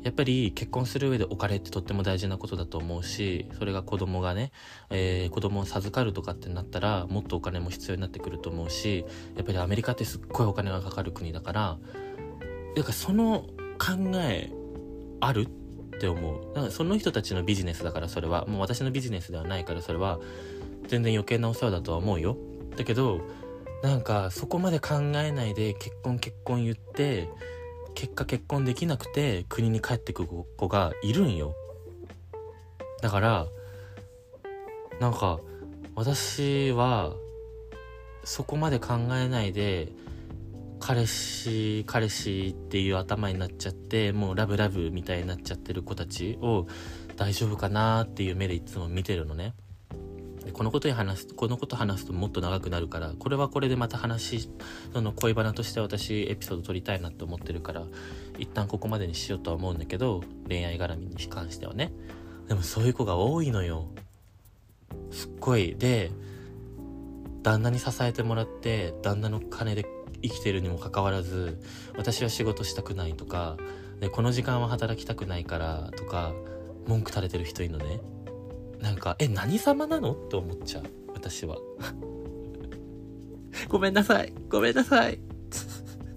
[0.04, 4.54] やっぱり結婚する上でお金ってとっても大事なことだと思うしそれが子供がね、
[4.90, 9.04] えー、子供を授かるとかってなったらもっとお金も必要になってくると思うし
[9.36, 11.78] やっぱりアメリカってすっごいお金がかかる国だから
[12.78, 13.48] だからその
[13.80, 14.50] 考え
[15.20, 15.48] ある
[15.98, 16.54] って思う。
[16.54, 18.46] だからその人たちのビジネスだからそれは。
[18.46, 20.20] もう私のビジネスではないからそれは。
[20.88, 22.38] 全然余計なお世話だとは思うよ。
[22.78, 23.22] だけど
[23.82, 27.30] なんかそこまで考えないで結婚結婚言って
[27.96, 31.56] 結果結婚できなくて国に帰ってく子がいるんよ。
[33.02, 33.48] だから
[35.00, 35.40] なんか
[35.96, 37.14] 私は
[38.24, 39.90] そこまで考えないで
[40.80, 46.68] 彼氏彼氏っていう頭になっちゃってもうラブラブみたいになっちゃってる子たちを
[47.16, 49.54] 大丈夫かなっていう目でいつも見てるのね。
[50.54, 54.50] このことに話すこのこと話すともっと長くなるからこれはこれでまた話
[54.94, 57.84] その恋バナとして私エピソード撮りたいなと思ってるから
[58.38, 61.92] 一旦ここまでにしようとは思うんだけど恋愛絡みに関してはね。
[62.48, 63.88] でもそういう子が多いのよ。
[65.12, 65.76] すっごい。
[65.76, 66.12] で
[67.44, 69.86] 旦那に支えてもらって旦那の金で
[70.22, 71.62] 生きてるにもかかわらず
[71.98, 73.58] 私は仕事したくないとか
[74.00, 76.34] でこの時間は働きたくないからとか
[76.88, 78.00] 文句垂れてる人いるのね。
[78.82, 80.14] なんか、え、何様なの？
[80.14, 80.84] って思っちゃう。
[81.14, 81.58] 私は。
[83.70, 84.34] ごめんなさい。
[84.50, 85.20] ごめんなさい。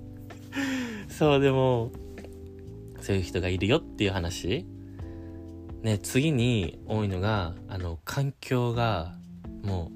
[1.08, 1.90] そう、でも、
[3.00, 4.66] そういう人がいるよっていう話。
[5.82, 9.16] ね、次に多いのが、あの、環境が、
[9.62, 9.90] も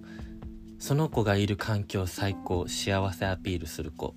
[0.78, 4.14] う、その子がいる環境最高、幸せアピールする子。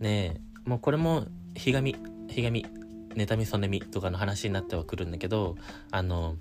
[0.00, 1.96] ねもうこれも、ひがみ、
[2.28, 2.66] ひがみ、
[3.14, 5.56] 妬み、そねみとかの話になってはくるんだけど、
[5.90, 6.36] あの、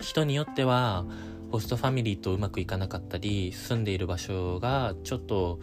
[0.00, 1.04] 人によっては
[1.52, 5.58] ホストファミリーとうまくいかなかったり住んでいる場所がちょっと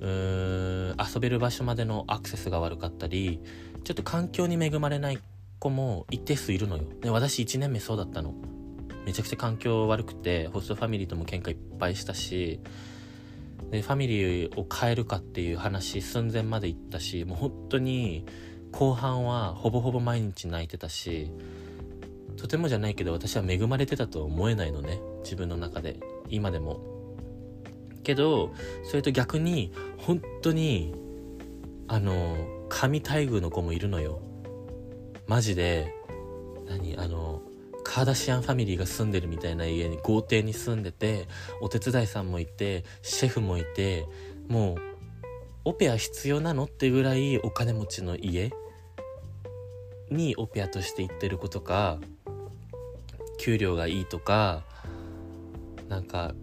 [0.00, 3.40] うーん遊べる場所までのアクセスが悪かったり
[3.84, 5.18] ちょっと環境に恵まれない
[5.58, 6.84] 子も一定数いるのよ。
[7.00, 8.34] で私1年目そうだったの。
[9.04, 12.60] めちゃくちゃ環境悪くてホストファミリーとも喧嘩いっぱいしたし
[13.70, 18.26] でファミリーを変えるかっていう話寸前まで行ったしもう本当に
[18.72, 21.30] 後半はほぼほぼ毎日泣いてたし
[22.40, 24.98] とてもじゃないけど私は恵まれてたとは思えないのね。
[25.22, 26.00] 自分の中で。
[26.30, 26.80] 今でも。
[28.02, 30.94] けどそれと逆に本当に
[31.86, 34.22] あの神待遇の子もいるのよ。
[35.26, 35.94] マジで。
[36.66, 37.42] 何あの
[37.84, 41.28] カーダシアンファミリーが住んでるみたいな家に豪邸に住んでて
[41.60, 44.06] お手伝いさんもいてシェフもいて
[44.48, 44.76] もう
[45.66, 48.50] オペア必要なのってぐらいお金持ちの家
[50.10, 51.98] にオペアとして行ってる子とか
[53.40, 54.62] 給料がいいとか
[55.88, 56.34] なんか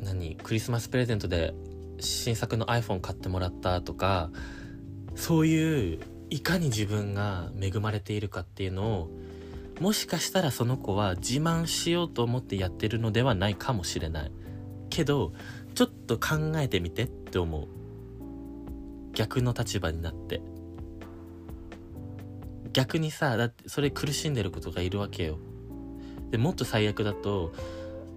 [0.00, 1.54] 何クリスマスプレゼントで
[1.98, 4.30] 新作の iPhone 買ってもらったとか
[5.16, 5.98] そういう
[6.30, 9.10] いかに自分が恵まれているかっていうのを
[9.80, 14.32] もしかしたらその子は自慢しようと思ってやってるのではないかもしれない。
[14.90, 15.32] けど
[15.74, 17.66] ちょっと考えてみてって思う。
[19.14, 20.40] 逆の立場になって。
[22.72, 25.38] 逆にさだってそれ苦しんでることがいるわけよ。
[26.30, 27.52] でもっと最悪だと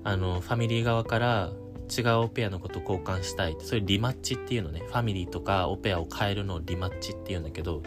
[0.04, 1.52] あのファミリー側から
[1.96, 3.54] 違うオペアのこと交換したい。
[3.54, 4.84] ってそれリマッチっていうのね。
[4.86, 7.82] ファミリーとかオペアを変えるのをリマッチっていうんだけど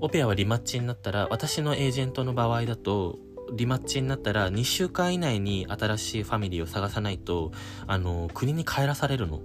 [0.00, 3.18] オペアはリマッチになったら私のエージェントの場合だと
[3.52, 7.52] リマッチになったら2週間以内に新しいファミリーを探さないと
[7.86, 9.40] あの国に帰らされるの。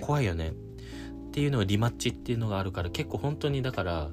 [0.00, 0.52] 怖いよね。
[1.28, 4.10] っていうのがリマッチっていうのがあるから結構本当にだから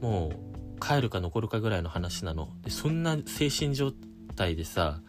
[0.00, 0.32] も
[0.76, 2.50] う帰るか残るかぐらいの話なの。
[2.62, 3.92] でそんな精神状
[4.36, 5.00] 態でさ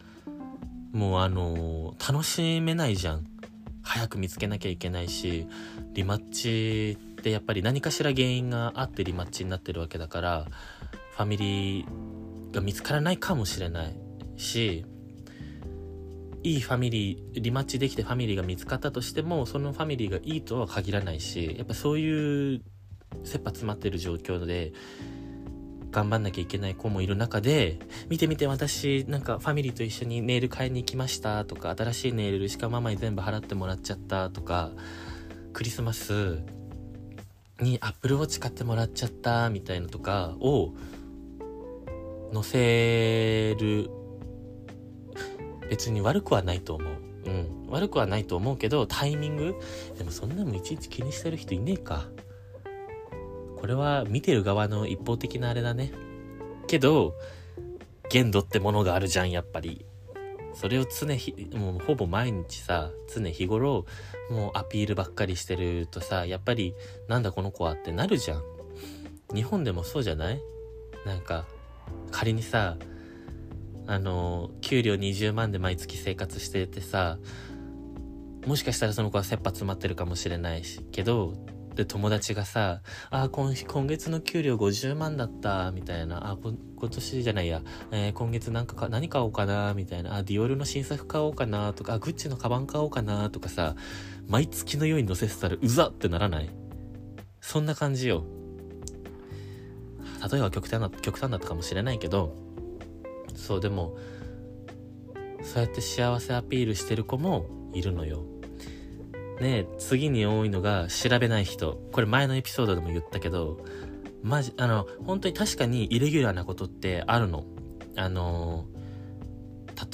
[0.92, 3.26] もうあのー、楽しめないじゃん。
[3.88, 5.46] 早く見つけなきゃいけないし
[5.94, 10.46] リマッチってやっぱり何かしら原因があってリマッチになってるわけだから
[11.16, 13.96] ファミリーが見つからないかもしれない
[14.36, 14.84] し
[16.42, 22.62] いいファミリーリマッチできてファミリーが見つかったとしてもそのファミリーがいいとは限らないしやっぱそういう
[23.24, 24.72] 切羽詰まってる状況で
[25.90, 27.78] 頑張んなきゃいけない子もいる中で、
[28.08, 34.70] 見て見て私、なんかファミリーと一緒にネイル買いに行きましたとか、新しいネイルしかママに全部払ってもらっちゃったとか、
[35.52, 36.40] クリスマス
[37.60, 40.74] にアップルウォッチ買ってもらっちゃったみたいなとかを
[42.32, 43.90] 載せる
[45.70, 46.92] 別に悪くはないと思う。
[47.26, 47.66] うん。
[47.68, 49.54] 悪くはないと思うけど、タイミング？
[49.98, 52.06] でもそんなのいちいち気にしてる人いねえか。
[53.58, 55.92] これは見てる側の一方的なあれだね。
[56.68, 57.14] けど、
[58.08, 59.84] 限度ってものがあるじゃん、やっぱり。
[60.54, 63.84] それを常日、もうほぼ毎日さ、常日頃、
[64.30, 66.74] もうアピールばっかりしてるとさ、やっぱり、
[67.08, 68.42] なんだこの子はってなるじゃん。
[69.34, 70.40] 日本でもそうじゃない？
[71.04, 71.44] なんか、
[72.12, 72.76] 仮にさ、
[73.88, 77.18] あの、給料20万で毎月生活しててさ、
[78.46, 81.34] もしかしたらその子は切羽詰まってるかもしれないし、けど、
[81.78, 87.62] で、友達がさ、あ、今、今月の給料50万だった、みたいな、あ、今年じゃないや、
[87.92, 93.76] えー、今月なんかか、何買おうかな、みたいな、あ、ディオールの新作買おうかな、とか、グッチのカバン買おうかな、とかさ、
[94.26, 96.50] 毎月のように載せてたら、うざってならない？
[97.40, 98.24] そんな感じよ。
[100.32, 102.34] 例えば極端な、極端だったかもしれないけど、
[103.36, 103.96] そう、でも、
[105.44, 108.24] そうやって幸せアピールしてる子もいるのよ。
[109.40, 111.80] で、次に多いのが調べない人。
[111.92, 113.58] これ前のエピソードでも言ったけど、
[114.22, 117.44] マジ、あの、本当に確かにイレギュラーなことってあるの。
[117.96, 118.66] あの、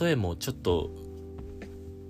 [0.01, 0.91] 例えもちょっと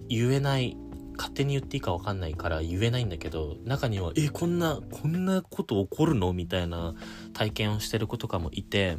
[0.08, 0.76] 言えない、
[1.16, 6.32] 勝手に言っていいかわかんないから言えないんだけど、中には、え、こんな、こんなこと起こるの？
[6.32, 6.94] みたいな
[7.32, 8.98] 体験をしてる子とかもいて、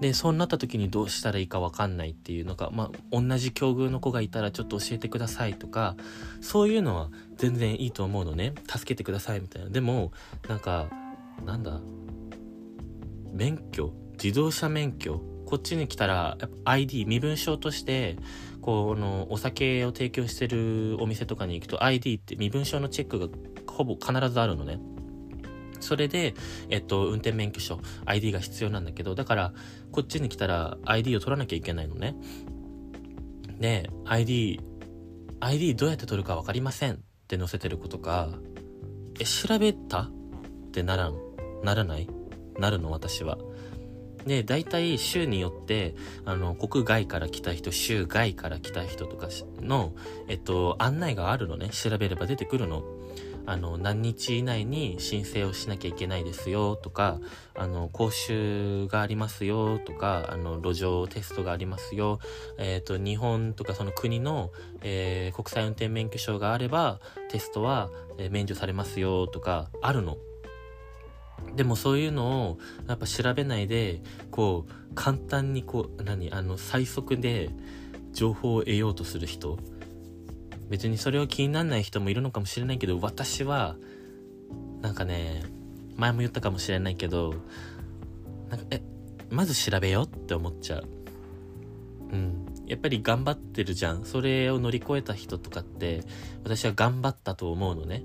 [0.00, 5.96] で、そうなった時にどうしたらいいかわかんないっていうのが、まあ、同じ境遇の子がいたらちょっと教えてくださいとか、
[6.40, 8.54] そういうのは全然いいと思うのね。
[8.68, 9.70] 助けてくださいみたいな。
[9.70, 10.12] でも、
[10.48, 10.88] なんか、
[11.44, 11.80] なんだ、
[13.32, 13.92] 免許？
[14.22, 15.20] 自動車免許？
[15.46, 18.16] こっちに来たら、ID、身分証として、
[18.60, 23.28] この、お酒を提供してるお店とかに行くと ID って身分証のチェックが
[23.66, 24.80] ほぼ必ずあるのね。
[25.80, 26.34] それで、
[26.70, 29.52] えっと、運転免許証、ID が必要なんだけど、だから、
[29.94, 32.16] こっちに来たら ID を取らなきゃいけないのね。
[33.60, 34.60] で、ID、
[35.38, 36.96] ID どうやって取るか分かりませんっ
[37.28, 38.30] て載せてる子とか、
[39.20, 40.00] え、調べた？
[40.00, 40.10] っ
[40.72, 41.14] てならん、
[41.62, 42.08] ならない？
[42.58, 42.90] なるの？
[42.90, 43.38] 私は。
[44.26, 49.28] で、大体州によって、あの、国外から来た人、州外から来た人とか
[49.60, 49.94] の、
[50.26, 51.68] えっと、案内があるのね。
[51.68, 52.82] 調べれば出てくるの。
[53.46, 57.20] あの、何日以内に申請をしなきゃいけないですよとか、
[57.54, 62.20] あの、講習がありますよとか、あの、路上テストがありますよ。
[62.58, 64.50] えっ、ー、と、日本とかその国の、
[64.82, 67.90] えー、国際運転免許証があれば、テストは、
[68.30, 70.16] 免除されますよとか、あるの。
[71.56, 77.50] でもそういうのを、やっぱ調べないで、こう、簡単にこう、何、あの、最速で
[78.12, 79.58] 情報を得ようとする人。
[80.74, 83.76] 別にそれを気にならない人もいるのかもしれないけど、私は、
[84.82, 85.44] なんかね、
[85.94, 87.36] 前も言ったかもしれないけど、
[88.50, 88.82] なんか、え、
[89.30, 90.88] まず調べようって思っちゃう。
[92.10, 92.46] うん。
[92.66, 94.04] やっぱり頑張ってるじゃん。
[94.04, 96.02] それを乗り越えた人とかって、
[96.42, 98.02] 私は頑張ったと思うのね。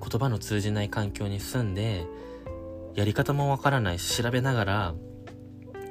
[0.00, 2.06] 言葉の通じない環境に住んで、
[2.94, 4.94] やり方もわからないし、調べながら、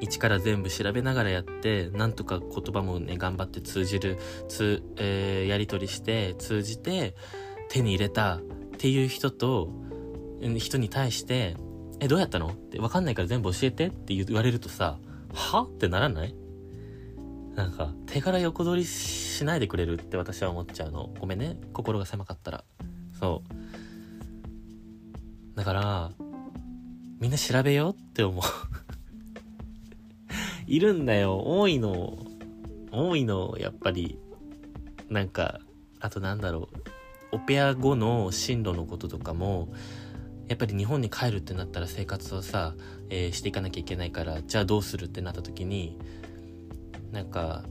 [0.01, 4.17] 一から全部調べながらやって、なんとか言葉もね、頑張って通じる、
[4.49, 7.15] つ、えー、やり取りして、通じて、
[7.69, 8.41] 手に入れたっ
[8.77, 9.69] ていう人と、
[10.57, 11.55] 人に対して、
[11.99, 12.47] え、どうやったの？
[12.47, 14.97] ってわかんないから全部教えてって言われるとさ、
[15.33, 15.61] は？
[15.61, 16.35] ってならない？
[17.53, 21.13] なんか、手柄横取りしないでくれるって私は思っちゃうの。
[21.19, 21.57] ごめんね。
[21.73, 22.63] 心が狭かったら。
[23.19, 23.43] そ
[25.53, 25.57] う。
[25.57, 26.11] だから、
[27.19, 28.43] みんな調べようって思う
[30.74, 31.41] いるんだよ。
[31.45, 32.17] 多いの。
[32.91, 34.19] 多いの、やっぱり。
[35.09, 35.59] なんか、
[35.99, 36.69] あとなんだろ
[37.32, 39.72] うオペア後の進路のこととかも
[40.47, 42.74] やっぱり日本に帰るってなったら生活をさ、
[43.09, 45.97] えー、していかなきゃいけないからじゃあどうするってなった時に
[47.11, 47.63] なんか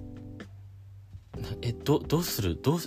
[1.61, 2.59] えどどうする？
[2.62, 2.78] どう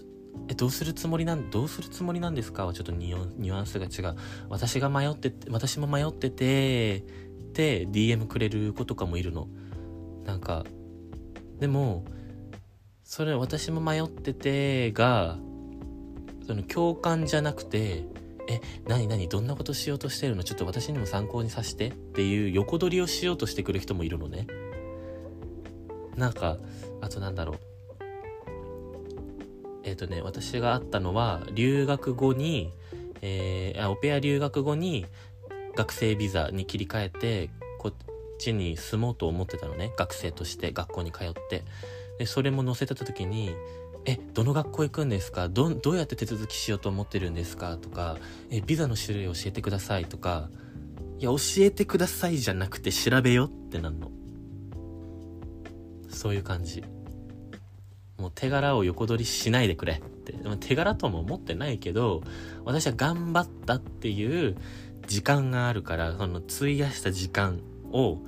[0.48, 2.66] えどうするつもりなんどうするつもりなんですか？
[2.66, 4.16] はちょっとニュアンスが違う
[4.50, 7.04] 私が迷ってて私も迷ってて
[7.54, 9.48] で DM くれる子とかもいるの
[10.26, 10.66] なんか
[11.60, 12.06] でも
[13.04, 15.38] それ私も迷っててが
[16.46, 18.06] その共感じゃなくて
[18.48, 20.44] え、何何どんなことしようとしてるの？
[20.44, 24.48] ちょっと私にも参考にさせてっていう横取りをしようとしてくる人もいるのね。
[26.18, 26.58] なんか、
[27.02, 27.60] あとなんだろう。
[29.84, 32.74] えっ、ー、とね、私があったのは、留学後に、
[33.22, 35.06] えー、オペア留学後に
[35.76, 37.50] 学生ビザに切り替えて、
[38.44, 39.94] こっちに住もうと思ってたのね。
[39.96, 41.64] 学生として学校に通って。
[42.20, 43.56] で、それも載せてた時に、
[44.04, 45.48] え、どの学校行くんですか？
[45.48, 47.78] ど、どうやって手続きしようと思ってるんですか？
[47.78, 48.18] とか、
[48.52, 50.50] え、ビザの種類教えてくださいとか、
[51.20, 54.12] いや、教えてくださいじゃなくて調べよってなんの。
[56.10, 56.84] そういう感じ。
[58.18, 60.34] もう手柄を横取りしないでくれって。
[60.60, 62.24] 手柄とも思ってないけど、
[62.66, 64.58] 私は頑張ったっていう
[65.08, 67.62] 時間があるから、その費やした時間
[67.94, 68.20] を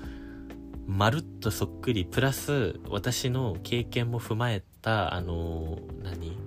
[0.88, 6.38] まるっとそっくり、プラス私の経験も踏まえた、あの、何？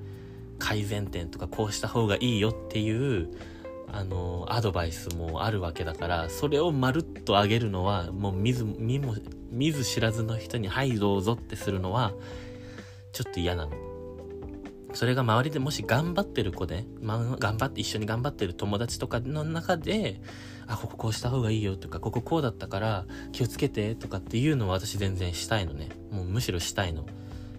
[0.60, 3.30] 改善点とかこうした方がいいよっていう、
[3.92, 9.14] あの、アドバイスもあるわけだから、それをまるっと上げるのは、もう見ず、見も、
[9.50, 12.12] 見ず知らずの人に、はいどうぞってするのは、
[13.12, 13.87] ちょっと嫌なの。
[14.94, 20.20] それが周りでもし頑張ってる子で、ま頑張って一緒に頑張ってる友達とかの中で、
[20.66, 25.88] あ、こここうした方がいいよとか、こここうだったから気をつけてとかっていうのは私全然したいのね。
[26.10, 27.06] もうむしろしたいの。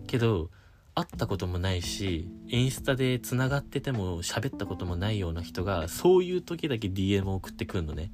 [0.07, 0.49] けど、
[0.95, 8.11] 会ったこともないし、インスタで繋がってても喋ったこともないような人が、そういう時だけ DM を送ってくるのね。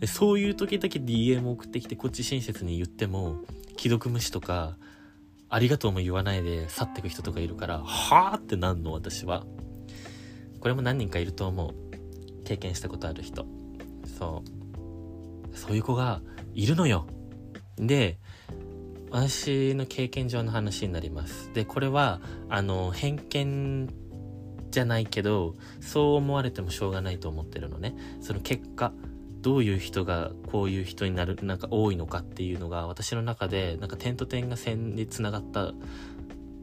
[0.00, 3.36] でそういう時だけ DM を送ってきてこっち親切に言っても、
[3.76, 4.76] 既読無視とか、
[5.50, 9.44] ありがとうも言わないで去ってく人とかいるから、はぁってなんの私は。
[10.60, 11.74] これも何人かいると思う。
[12.44, 13.46] 経験したことある人。
[14.18, 14.44] そ
[15.52, 15.56] う。
[15.56, 16.22] そういう子が
[16.54, 17.06] いるのよ。
[17.76, 18.18] で、
[19.10, 21.52] 私の経験上の話になります。
[21.52, 23.88] で、これは、あの、偏見
[24.70, 27.96] じゃないけど、そう思われてもしょうがないと思ってるのね。
[28.20, 28.92] その結果。
[29.40, 35.72] どういう人がこういう人になる、なんか多いのかっていうのが私の中で、なんか点と点が線で繋がった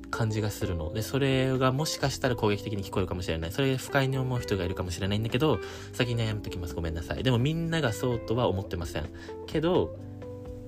[0.10, 0.94] 感じがするの。
[0.94, 3.52] で、それがもしかしたら攻撃的に聞こえるかもしれない。
[3.52, 5.60] それ不快に思う人がいるかもしれないんだけど、
[5.94, 6.76] 先に謝っときます。
[6.76, 7.24] ごめんなさい。
[7.24, 9.06] でもみんながそうとは思ってません。
[9.48, 9.98] けど、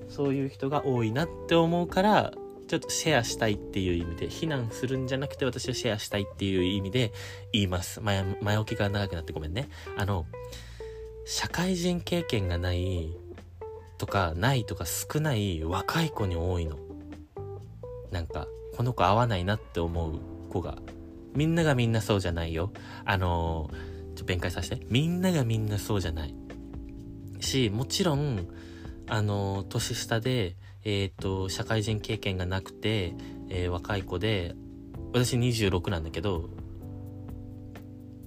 [0.08, 2.32] そういう人が多いなって思うから、
[2.70, 7.12] ちょっとシェアしたいっていう意味で、非難するんじゃなくて私はシェアしたいっていう意味で
[7.52, 8.00] 言います。
[8.00, 9.68] 前、前置きが長くなってごめんね。
[9.96, 10.26] あの、
[11.24, 13.16] 社会人経験がない
[13.98, 16.78] とか、ないとか少ない若い子に多いの。
[18.10, 18.46] なんか、
[18.76, 20.78] この子合わないなって思う子が。
[21.34, 22.72] みんながみんなそうじゃないよ。
[23.04, 24.86] あのー、ちょ、弁解させて。
[24.88, 26.34] みんながみんなそうじゃない。
[27.40, 28.48] し、もちろん、
[29.08, 33.14] あのー、年下で、えっ、ー、と、社会人経験がなくて、
[33.50, 34.54] え若い子で、
[35.12, 36.48] 私26なんだけど、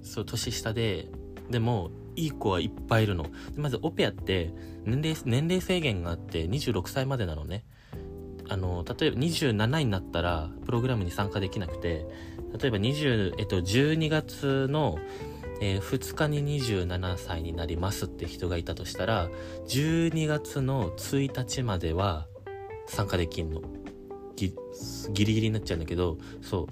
[0.02, 1.08] そう、年下で、
[1.50, 3.26] でも、いい子はいっぱいいるの。
[3.56, 4.52] まずオペアって
[4.84, 7.64] 年齢、年齢制限があって26歳までなのね。
[8.48, 12.06] あの、例えば27になったらプログラムに参加できなくて、
[12.58, 14.98] 例えば20、えっと、12月の、
[15.60, 19.30] えー、2日に27歳になりますって人がいたとしたら、
[19.66, 22.26] 12月の1日までは
[22.86, 23.62] 参加できんの。
[24.36, 24.52] ギ
[25.12, 26.68] ギリギリになっちゃうんだけど、そ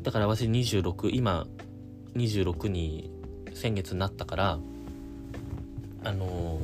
[0.00, 0.02] う。
[0.02, 1.46] だから私26、今
[2.14, 3.10] 26に
[3.54, 4.58] 先月になったから
[6.04, 6.60] あの、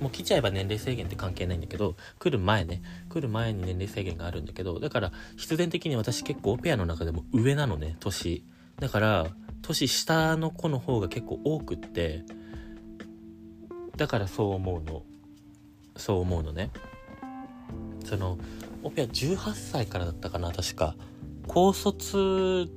[0.00, 8.44] もう来ちゃえば年齢制限って関係ないんだけど来る前ね来る前に年齢制限があるんだけどだから必然的に私結構オペアの中でも上なのね年。
[8.78, 9.26] だから
[9.60, 12.24] 年下の子の方が結構多くって
[13.96, 15.02] だからそう思うの。
[15.96, 16.70] そう思うのね。
[18.06, 18.38] その
[18.82, 20.94] オペア18歳からだったかな確か。
[21.46, 22.70] 高卒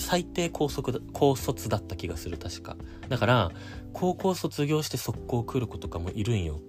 [0.00, 2.76] 最低高速高卒だった気がする、確か。
[3.08, 3.50] だから、
[3.92, 6.60] 高校卒業して速攻来る子とかもいるんよ。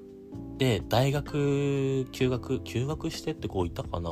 [0.57, 4.11] で、大学、休学、休学してって子いたかな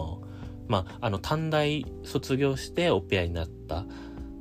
[0.67, 3.85] まあ、あの、短大卒業してオペアになった。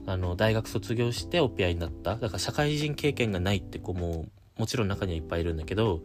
[0.07, 2.17] あの、大学卒業してオペアになった。
[2.17, 4.27] だから社会人経験がないって子も、
[4.57, 6.03] もちろん中にはいっぱいいるんだけど、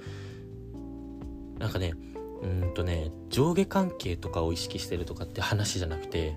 [1.59, 1.93] なんかね、
[2.41, 6.35] うんとね、上下関係とかを意識してるとかって話じゃなくて、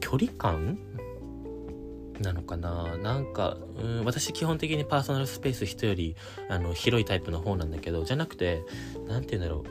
[0.00, 0.78] 距離感
[2.20, 2.96] なのかな。
[2.98, 6.16] なんか、うん、私基本的にパーソナルスペース人より
[6.48, 8.62] あの広いタイプの方なんだけど、じゃなくて、
[9.08, 9.64] なんて言うんだろ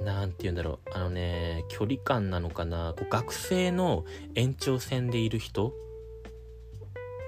[0.00, 0.04] う。
[0.04, 0.90] なんて言うんだろう。
[0.92, 2.94] あのね、距離感なのかな。
[2.98, 4.04] こう学生の
[4.34, 5.72] 延長線でいる人。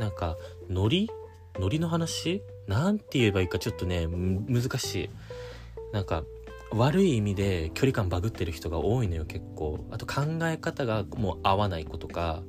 [0.00, 0.36] なんか、
[0.68, 1.10] ノリ？
[1.60, 2.42] ノリの話？
[2.66, 5.10] なんて言えばいいかちょっとね、難しい。
[5.92, 6.24] なんか、
[6.72, 9.84] 悪い意味で距離感バグってる人が多いのよ結構。
[9.90, 12.42] あと考え方がもう合わない子とか。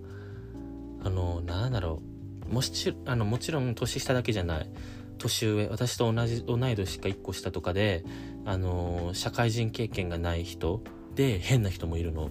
[1.04, 2.02] あのなんだろ
[2.50, 2.54] う。
[2.54, 4.70] もしあのもちろん年下だけじゃない。
[5.18, 5.68] 年上。
[5.68, 8.04] 私と同じ同い年か1個下とかで
[8.46, 10.82] あの社会人経験がない人。
[11.16, 12.30] で変な人もいるの。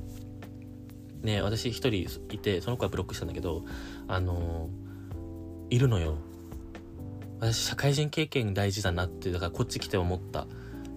[1.22, 3.64] ね私一人いてその子はブロックしたんだけど
[4.08, 4.68] あの
[5.70, 6.18] いるのよ。
[7.40, 10.46] 私社会人経験大事だなってだからこっち来て思った。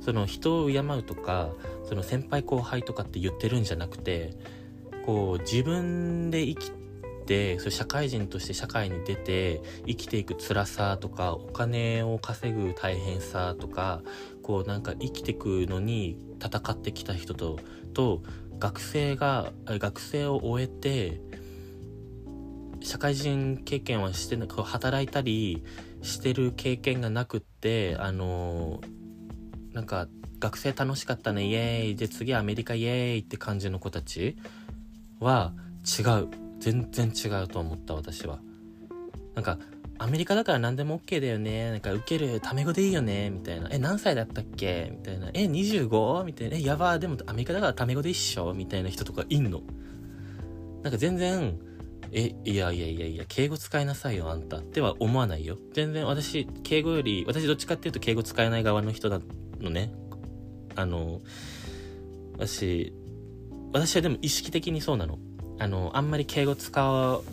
[0.01, 1.49] その人を敬うとか
[1.83, 4.37] その先輩後輩とかって言ってるんじゃなくて
[5.05, 6.71] こう自分で生き
[7.25, 14.01] てそ社会人として社会に出て生きていく辛さとかお金を稼ぐ大変さとか
[14.43, 17.59] こうなんか生きてくのに戦ってきた人と
[17.93, 18.21] と
[18.59, 21.21] 学生が学生を終えて
[22.81, 25.63] 社会人経験はしてなく働いたり
[26.01, 28.79] してる経験がなくってあの
[29.73, 30.07] なんか
[30.39, 31.95] 学生楽しかったねイエーイ。
[31.95, 34.37] で次アメリカイエーイって感じの子たち
[35.19, 35.53] は
[35.99, 36.44] 違う。
[36.65, 38.39] 全然違うと思った私は。
[39.35, 39.59] なんか
[39.99, 41.69] アメリカだから何でも OK だよね。
[41.69, 43.29] なんか受けるタメ語でいいよね。
[43.29, 43.69] みたいな。
[43.71, 44.91] え何歳だったっけ？
[44.91, 45.29] みたいな。
[45.35, 46.23] え 25?
[46.23, 46.57] みたいな。
[46.57, 46.97] えやば。
[46.97, 49.61] でもアメリカだからタメ語で一緒みたいな人とかいんの。
[50.81, 51.59] なんか全然
[52.11, 54.57] え、いやいやいやいや、敬語使いなさいよ、あんた。
[54.57, 55.59] っては思わないよ。
[55.73, 59.19] 全然私、敬語より、私どっちかっていうと敬語使えない側の人だ
[59.59, 59.93] のね。
[60.75, 61.21] あの、
[62.39, 62.91] 私、
[63.71, 65.19] 私はでも意識的にそうなの。
[65.59, 67.23] あの、あんまり敬語使う、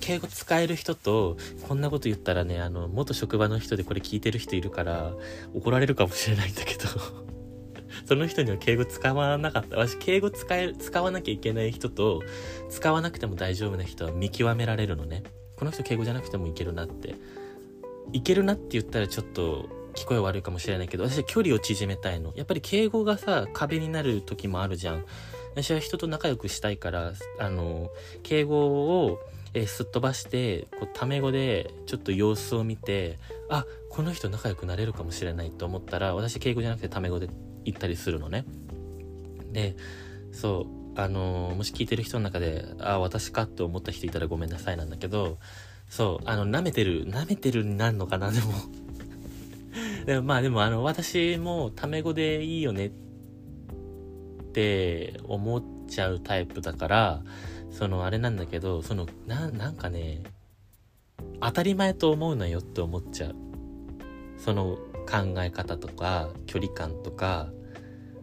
[0.00, 1.36] 敬語使える人と、
[1.68, 5.12] こんなこと言ったらね、あの、元職場の人でこれ聞いてる人いるから、
[5.54, 6.88] 怒られるかもしれないんだけど
[8.06, 9.76] その人には敬語使わなかった。
[9.76, 12.22] 私、敬語使え、使わなきゃいけない人と、
[12.68, 15.22] 使わなくても大丈夫な人は見極められるのね。
[15.56, 17.14] この人敬語じゃなくてもいけるなって。
[18.12, 22.32] いけるなって言ったらちょっと聞こえ悪いかもしれないけど、私は距離を縮めたいの。
[22.36, 25.04] やっぱり敬語がさ、壁になる時もあるじゃん。
[25.52, 27.90] 私は人と仲良くしたいから、あの、
[28.22, 29.18] 敬語を、
[29.52, 37.28] え、すっ飛ばして、こう、タメ語でちょっと様子を見て、あ、この人仲良くなれるかもしれないと思ったら、私敬語じゃなくてタメ語で
[37.64, 38.44] 言ったりするのね。
[39.52, 39.76] で、
[40.32, 45.38] そう、あの、もし聞いてる人の中で、あ、私かって思った人いたらごめんなさいなんだけど、
[45.88, 48.52] そう、あの、舐めてる、舐めてるになるのかな、でも
[50.06, 53.09] でもまあでもあの、私もタメ語でいいよねって
[54.50, 57.22] って思っちゃうタイプだから、
[57.70, 60.22] そのあれなんだけど、その、な、なんかね、
[61.40, 63.36] 当たり前と思うなよって思っちゃう。
[64.36, 64.76] その
[65.08, 67.50] 考え方とか、距離感とか、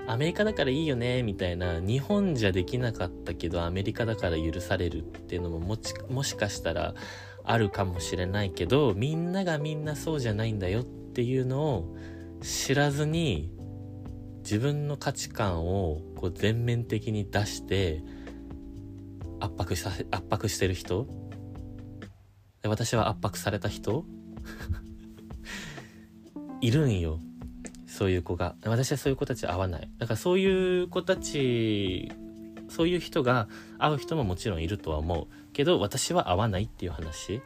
[0.06, 5.78] アメリカだからいいよね、みたいな、日本じゃできなかったけど、アメリカだから許されるっていうのもも、
[6.10, 6.94] もしかしたら
[7.44, 11.96] あるかもしれないけど、みんながみんなそうじゃないんだよっていうのを
[12.42, 13.50] 知らずに、
[14.40, 18.04] 自分の価値観をこう全面的に出して
[19.40, 21.08] 圧迫さ圧迫してる人。
[22.62, 24.06] で私は圧迫された人。
[26.60, 27.20] いるんよ。
[27.86, 28.56] そういう子が。
[28.66, 29.90] 私はそういう子たち合わない。
[30.00, 32.12] だからそういう子たち
[32.70, 33.48] そういう人が
[33.78, 35.28] 会う人ももちろんいるとは思う。
[35.54, 37.42] けど私は合わないっていう話。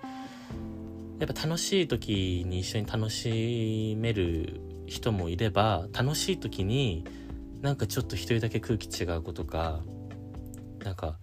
[1.19, 7.05] やっぱ楽しい時に一緒に楽しめる人もいれば楽しい時に
[7.61, 9.81] なんかちょっと一人だけ空気違う子とか
[10.83, 11.17] なんか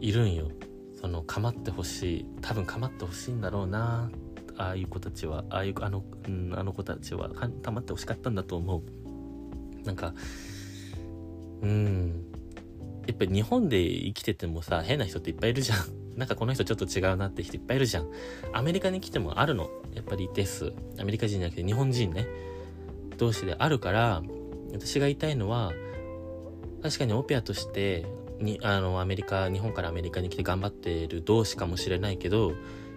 [0.00, 0.50] いるんよ。
[1.00, 2.26] その構ってほしい。
[2.40, 4.10] 多分構ってほしいんだろうな。
[4.56, 5.44] ああいう子たちは。
[5.50, 7.30] ああいうあの,、うん、あの子たちは。
[7.62, 9.86] たまってほしかったんだと思う。
[9.86, 10.14] なんか
[11.62, 12.24] うん。
[13.06, 15.78] やっぱ日本で生きててもさ変な人っていっぱいいるじゃん。
[16.18, 18.08] なんかこの人ちょっと違うなって人いっぱいいるじゃん。
[18.52, 19.70] アメリカに来てもあるの。
[19.94, 20.72] やっぱりです。
[20.98, 22.26] アメリカ人じゃなくて日本人ね。
[23.18, 24.22] 同士であるから
[24.74, 25.72] 私が言いたいのは
[26.82, 28.04] 確かにオペアとして
[28.38, 32.52] にあのアメリカ日本からアメリカに来て頑張っている同士かもしれないけど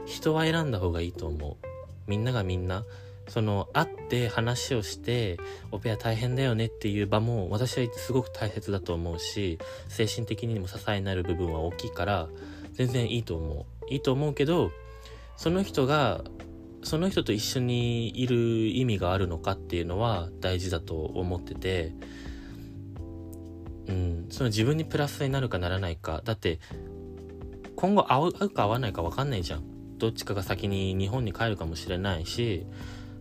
[0.05, 1.67] 人は選んだ方がいいと思う。
[2.07, 2.83] みんながみんな。
[3.27, 5.37] その会って話をして
[5.71, 9.59] オペア大変だよねっていう場も私はすごく大切だと思うし
[9.89, 12.29] 精神的にも支えになる部分は大きいから
[12.71, 13.93] 全然いいと思う。
[13.93, 14.71] いいと思うけど
[15.35, 16.23] その人が
[16.83, 21.93] その人と一緒にいる意味があるのかっていうのは大事だと思ってて、
[23.87, 26.21] うん、その自分にプラスになるかならないか。
[26.23, 26.59] だって、
[27.75, 29.77] 今後会うか会わないか分かんないじゃん。
[29.97, 32.65] どっちかが先に日本に帰るかもしれないし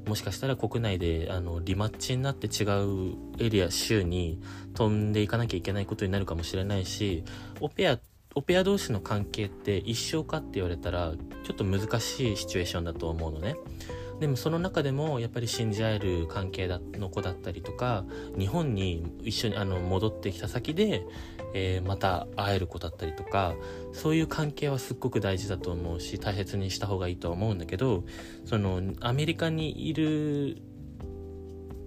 [0.07, 2.65] もしかしたら国内であのリマッチになって違
[3.11, 4.41] うエリア州に
[4.75, 7.25] 飛んでいかなきゃいけないことになるかもしれないし
[7.61, 7.99] オペア
[8.37, 13.57] オペア同士の関係って一生かって言われたらちょっと難しいシチュエーションだと思うのね。
[14.21, 18.07] でもその中でもやっぱり信じ合える関係の子だったりとか
[18.39, 21.05] 日本に一緒にあの戻ってきた先で
[21.59, 23.55] えー、また会える子だったりとか
[23.95, 28.05] そういう関係はすっごく大事だと思うし大切にした方がいいとは思うんだけど
[28.45, 30.59] そのアメリカにいる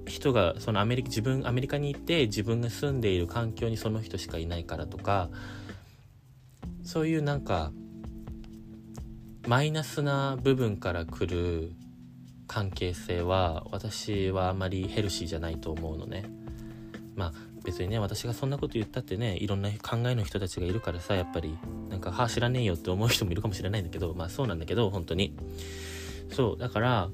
[0.07, 5.29] 人がそのアメリカ自分アメリカに行って自分が住んでいる環境にその人しかいないからとか
[6.83, 7.71] そういうなんか
[9.47, 11.73] マイナスな部分から来る
[12.47, 16.25] 関係性は私はあまりヘルシーじゃないと思うのね。
[17.15, 21.57] まあ別にね私がそんなこと言ったってねいろんな考えの人たちがいるからさやっぱり
[21.89, 25.35] なんかはあ知らねえよって思う人もいるかもしれないんだけどまあそうなんだけど本当に
[26.31, 27.09] そうだから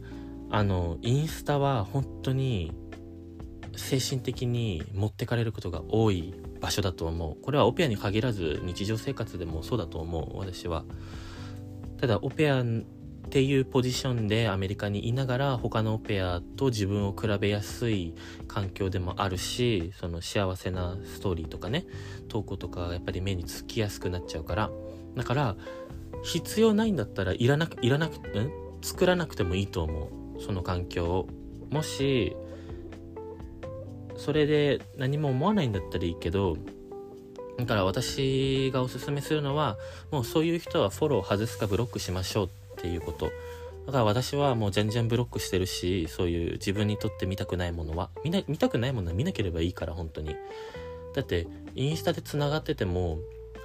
[0.51, 2.71] あのインスタは本当に
[3.75, 6.33] 精神的に持ってかれることが多い
[6.65, 7.43] 場所だと思う。
[7.43, 10.39] これはオペアに限らず日常生活でもそうだと思う。
[10.39, 10.83] 私は。
[12.01, 12.63] ただオペアっ
[13.29, 18.15] ていうポジションでアメリカにいながら他のオペアと自分を比べやすい
[18.47, 21.85] 環境でもあるしその幸せなストーリーとかね
[22.29, 24.71] 投稿とかやっぱり目につきやすくなっちゃうから。
[25.15, 25.55] だから
[26.23, 28.19] 必要ないんだったらいらなくいらなく
[28.81, 30.09] 作らなくてもいいと思
[30.39, 30.41] う。
[30.41, 31.27] その環境を。
[31.69, 32.35] もし
[34.17, 36.57] それで何も思わないんだったらいいけど
[37.57, 39.77] だから私がおすすめするのは
[40.11, 43.31] もうそういう人はフォロー外すかブロックしましょうっていうこと。
[43.85, 48.09] だから私はもう全然ブロックしてるしそういう自分にとって見たくないものは。
[48.23, 50.35] 見な見たくないものは見なければいいから本当に。
[51.13, 53.19] だってインスタでつながってても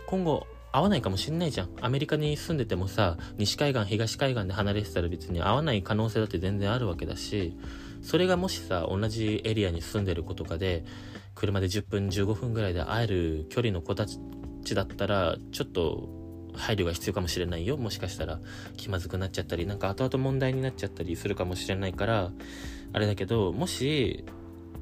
[0.06, 1.70] 今後会わないかもしんないじゃん。
[1.80, 7.56] アメリカに住んでてもさ西海岸東海岸で離れてたら別に会わない可能性だって全然あるわけだし
[8.02, 10.84] それがもしさ同じエリアに住んでる子とかで
[11.34, 14.18] 車で10分15分ぐらいで会える距離の子たち
[14.74, 16.08] だったらちょっと
[16.54, 17.76] 配慮が必要かもしれないよ。
[17.76, 18.40] もしかしたら
[18.76, 22.32] 気まずくなっちゃったりなんか後々問題になっちゃったりするかもしれないから
[22.92, 24.24] あれだけどもし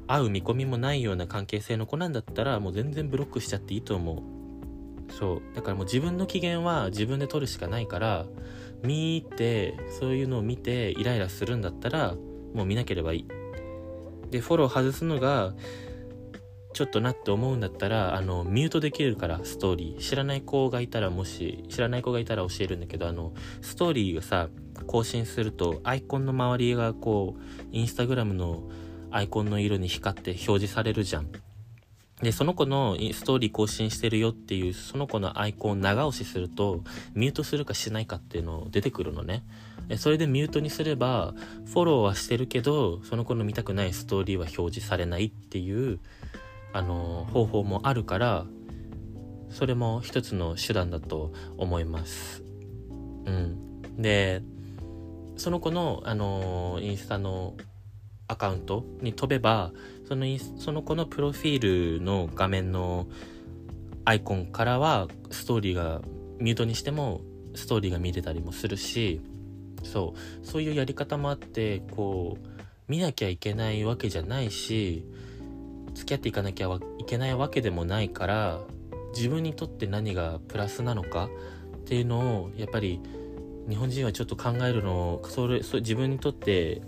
[0.07, 5.13] 会う見込みもないような関係性の子なんだったらもう全然ブロックしちゃっていいと思う。
[5.13, 5.55] そう。
[5.55, 8.25] だからもう自分の機嫌は自分で取るしかないから
[8.83, 12.15] 見てそういうのを見てイライラするんだったら
[12.53, 13.27] もう見なければいい
[14.31, 15.53] でフォロー外すのが
[16.73, 20.01] ちょっとなって思うんだったら、あの、ミュートできるから、ストーリー。
[20.01, 24.49] 知らない子がいたら、もし、知らない子がいたら教えるんだけど、あの、ストーリーがさ、
[24.85, 27.41] 更新すると、アイコンの周りがこう、
[27.71, 28.69] インスタグラムの
[29.11, 31.29] アイコンの色に光って表示されるじゃん。
[32.21, 36.83] で、その子のストーリー更新してるよっていう、その子のアイコンを長押しすると、
[37.13, 39.43] ミュートするかしないかっていうの出てくるのね。
[39.97, 41.33] それでミュートにすれば、
[41.65, 45.99] フォローはしてるけど、その子の見たくないストーリーは表示されないっていう、
[46.73, 48.45] あの方法もあるから
[49.49, 52.43] それも一つの手段だと思います。
[53.25, 54.41] うん、で
[55.37, 57.55] その子の、あのインスタの
[58.27, 59.71] アカウントに飛べば
[60.07, 60.25] その
[60.57, 63.07] その子のプロフィールの画面の
[64.05, 66.01] アイコンからはストーリーが
[66.39, 67.21] ミュートにしても
[67.55, 69.21] ストーリーが見れたりもするし
[69.83, 70.13] そ
[70.43, 70.45] う。
[70.45, 72.59] そういうやり方もあってこう
[72.89, 75.05] 見なきゃいけないわけじゃないし
[75.93, 78.59] 付き合っていかなきゃいけないわけでもないから
[79.15, 81.29] 自分にとって何がプラスなのか
[81.77, 82.99] っていうのをやっぱり
[83.67, 86.81] 日本人はちょっと考えるのをそれそれ自分にとって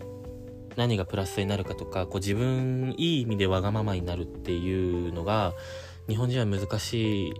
[0.76, 5.54] 何がプラスになるかとかこう自分いい意味でわがままになるっていうのが
[6.08, 7.34] 日本人は難しい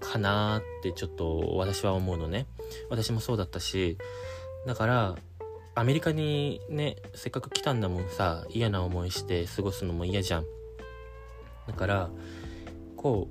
[0.00, 2.46] かなってちょっと私は思うのね。
[2.90, 3.98] 私もそうだったし
[4.66, 5.16] だから
[5.76, 10.44] アメリカにね、せっかく来たんだもんさ、嫌な思いして過ごすのも嫌じゃん。
[11.66, 12.10] だから、
[12.96, 13.28] こ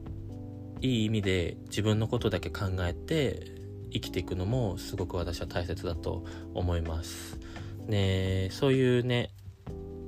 [0.81, 3.53] う、いい意味で自分のことだけ考えて
[3.93, 7.39] 生きていくのもすごく私は大切だと思います。
[7.87, 9.29] ねそういうね、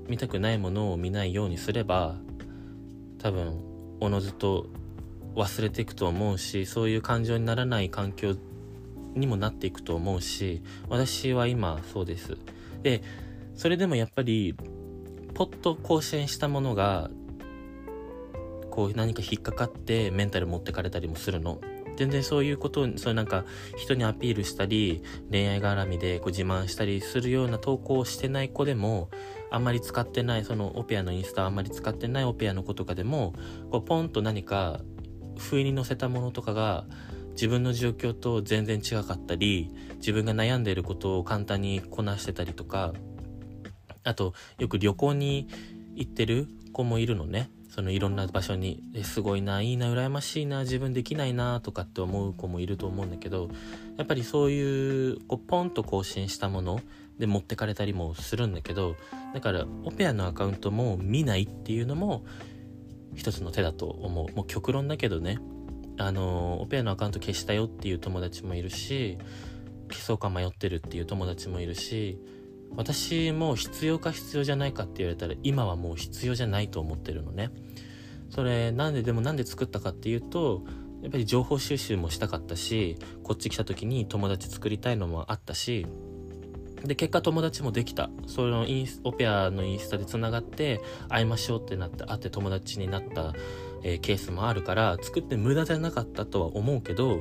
[0.09, 2.15] 見たくないものを見ないようにすれば、
[3.19, 3.61] 多分、
[4.01, 4.67] おのずと
[5.35, 8.35] 忘れていくと思うし、そういう感情にならない環境
[9.15, 12.37] にもなっていくと思うし私は今そうです。
[12.83, 13.01] で
[13.55, 14.55] それでもやっぱり
[15.33, 17.09] ポッと更新したものが
[18.69, 21.59] こう何か引っかかってメンタル持ってかれたりもするの。
[21.95, 23.45] 全然そういうことそうなんか
[23.77, 25.01] 人にアピールしたり
[25.31, 29.09] 恋愛絡みでこう自慢したりするような投稿をしてない子でも
[29.49, 33.33] あんまり使ってないそのオペアのインスタあんまり使ってないオペアの子とかでも
[33.71, 34.81] こうポンと何か
[35.37, 36.85] 不意に載せたものとかが
[37.35, 42.93] 自分の状況と全然違かったり自分が悩んでいることを簡単にこなしてたりとか
[44.03, 45.47] あとよく旅行に
[45.95, 47.49] 行ってる子もいるのね。
[47.69, 53.49] そのいろんな場所にすごいないいな羨ましいな自分できないなとかって思う子もいると思うんだけど
[53.97, 56.79] やっぱりそういうこうポンと更新したもの
[57.19, 58.95] で持ってかれたりもするんだけど
[59.33, 62.23] だからオペアのアカウントも見ないっていうのも
[63.13, 64.33] 一つの手だと思う。
[64.33, 65.39] もう極論だけどね。
[65.97, 69.17] あのオペアのアカウント消したよっていう友達もいるし
[69.89, 72.19] 消そうか迷ってるっていう友達もいるし
[72.75, 77.51] 私も必要か必要じゃないかって言われたら今はもう必要じゃないと思ってるのね。
[78.29, 80.63] それなんででもなんで作ったかっていうと
[81.01, 85.85] やっぱり情報収集もしたかったしこっち来た時に友達作りたいのもあったし
[86.83, 88.09] で結果友達もできた。
[88.27, 93.33] そのインスオペアのインスタでつながって会いましょうってなって会って友達になった、
[93.87, 97.19] えー、ケースもあるから作って無駄じゃなかったとは思うけど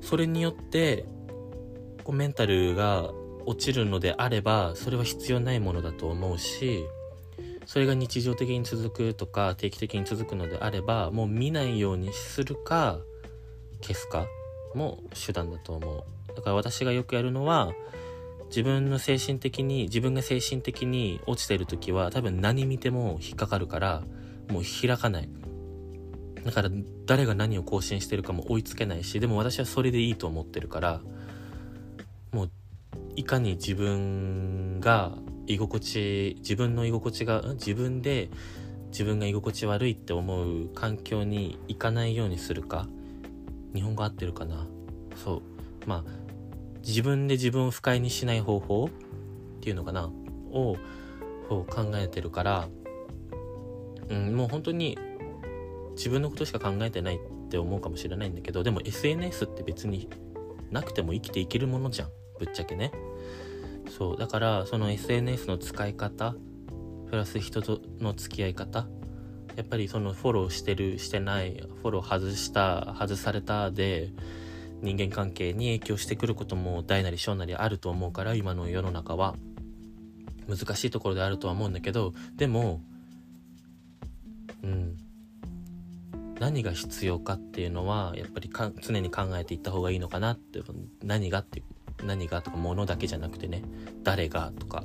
[0.00, 1.06] それによって
[2.02, 3.12] こうメンタルが
[3.46, 6.84] 落ちるのであればそれは必要ないものだと思うし
[7.64, 12.98] それが日常的に続くとか定期的に続くのであればもう見ないようにするか
[13.80, 14.26] 消すか
[14.74, 16.04] も手段だと思う。
[16.34, 17.72] だから私がよくやるのは
[18.46, 24.02] 自分の精神的に自分が精神的に落ちてる時は多分何見ても引っかかるから
[24.50, 25.28] もう開かない。
[26.44, 26.70] だから
[27.06, 31.00] 誰が何を更新してるかも追いつけないしでも私はそれでいいと思ってるから
[32.32, 32.50] もう
[33.16, 35.12] いかに自分が
[35.46, 38.28] 居心地自分の居心地が自分で
[38.88, 42.86] 自分が居心地悪いって思う環境に行かないようにするか。
[43.74, 44.68] 日本語合ってるかな？
[45.16, 45.42] そう。
[45.86, 46.04] まあ
[46.86, 48.90] 自分で自分を不快にしない方法っ
[49.60, 50.10] ていうのかな？
[50.52, 50.76] を
[51.48, 52.68] 考えてるから、
[54.08, 54.96] うん、もう本当に
[55.96, 60.08] 自分のことしか考えてないって思うかもしれないんだけどでも SNS って別に
[60.70, 62.08] なくても生きていけるものじゃん。
[62.38, 62.92] ぶっちゃけね。
[63.96, 64.16] そう。
[64.16, 66.34] だからその SNS の使い方
[67.10, 68.88] プラス人との付き合い方
[69.56, 74.10] やっぱりそのフォローしてるしてないフォロー外した外されたで
[74.82, 79.36] 人間関係に影響してくることも大なり小なりあると思うから今の世の中は。
[80.46, 82.82] 難しいところであるとは思うんだけどでも
[84.62, 84.96] うん。
[86.40, 90.60] 何が必要かっていうのはやっぱり常に考えていった方がいいのかなって。
[91.02, 91.62] 何がって
[92.04, 93.62] 何がとか物だけじゃなくてね。
[94.02, 94.84] 誰がとか。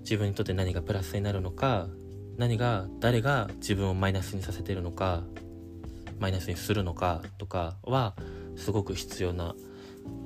[0.00, 1.88] 自分にとって何がプラスになるのか。
[2.36, 5.22] 何が誰が自分をマイナスにさせてるのか。
[6.18, 7.22] マイナスにするのか。
[7.38, 8.14] とかは
[8.56, 9.54] すごく必要な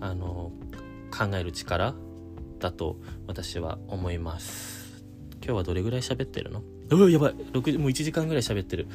[0.01, 0.53] あの
[1.11, 1.95] 考える力
[2.59, 2.97] だと
[3.27, 5.05] 私は思います。
[5.45, 6.63] 今日はどれぐらい喋ってるの？
[6.91, 7.35] うやばい。
[7.35, 8.89] もう1時間ぐらい喋ってる。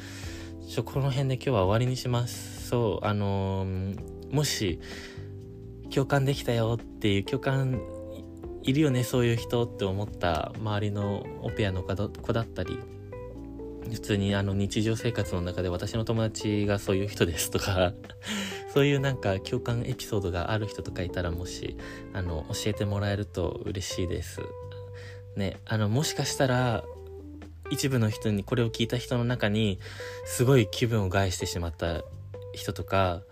[0.68, 2.68] ちょこの辺で今日は終わりにします。
[2.68, 4.80] そうあのー、もし
[5.90, 7.80] 共感できたよっていう共感
[8.62, 12.78] いるよねそういう人って思った周りのオペアの子だったり。
[13.92, 17.92] 普通にあの日常生活の中で私の友達がそういう人ですとか
[18.72, 21.76] そういうなんか共感エピソードがある人とかいたらもし
[22.14, 24.40] あの教えてもらえると嬉しいです。
[25.36, 26.84] ねあのもしかしたら
[27.70, 29.78] 一部の人にこれを聞いた人の中に
[30.26, 32.02] すごい気分を害してしまった
[32.52, 33.22] 人とか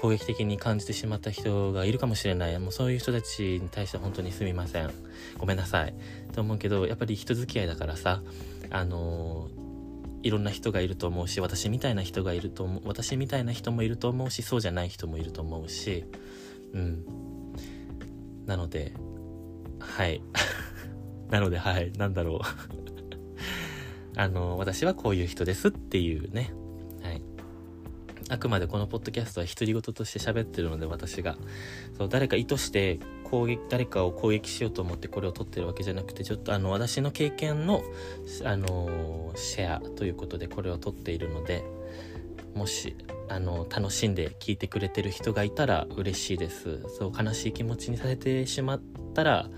[0.00, 2.58] 攻撃的に感じてしまった人がいるかもしれない。
[2.58, 4.90] もうそういう人たちに対して本当にすみません。
[5.38, 5.94] ごめんなさい。
[6.32, 8.22] と思うけどやっぱり人付き合いだからさ
[8.70, 9.48] あの
[10.22, 16.04] いろんな人がいると思うし私みたいな人がいると思う私みたいな人もいると思うしそうじゃない人もいると思うし
[16.74, 17.04] うん。
[18.44, 18.92] なので
[19.78, 20.20] はい。
[21.30, 21.92] なのではい。
[21.92, 22.40] なんだろ
[22.92, 22.95] う。
[24.16, 26.52] あの私はこういう人ですっていうね。
[27.02, 27.22] はい。
[28.28, 31.36] あくまでこのポッドキャストは独り言として喋ってるので私が。
[31.96, 37.82] そう誰か意図して攻撃誰かを攻撃しようと思ってこれを撮ってるわけじゃなくてちょっとあの私の経験の、
[38.44, 41.64] あのシェアということでこれを撮っているので
[42.54, 42.96] もし
[43.28, 46.82] あの楽しんで聞いてくれてる人がいたら嬉しいです。
[46.98, 48.80] そう悲しい気持ちにさせてしまっ
[49.14, 49.50] たら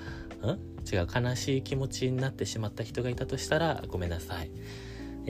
[0.42, 0.78] ん？
[0.93, 4.51] 違う悲しい気持ちになってしまった人がいたとしたらごめんなさい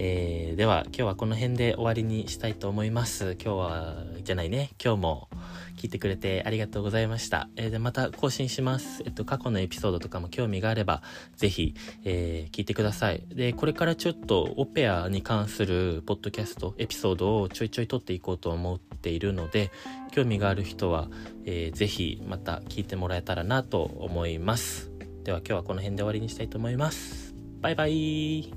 [0.00, 3.36] えー、では今日はこの辺で終わりにしたいと思います。
[3.42, 5.28] 今日は、じゃないね、今日も
[5.76, 7.48] 聞いてくれてありがとうございました。
[7.56, 9.02] えー、で、また更新します。
[9.04, 11.02] えっと、過去のエピソードとかも興味があれば、
[11.34, 13.24] ぜひ、えー、聞いてください。
[13.28, 19.72] で、これからちょっとオペアに関するポッドキャスト、エピソードをちょいちょい撮っていこうと思っているので、
[20.12, 21.08] 興味がある人は、
[21.44, 24.97] えー、ぜひまた聞いてもらえたらなと思います。
[25.28, 27.34] では今日はこの辺で終わりにしたいと思います。
[27.60, 28.50] バイバイ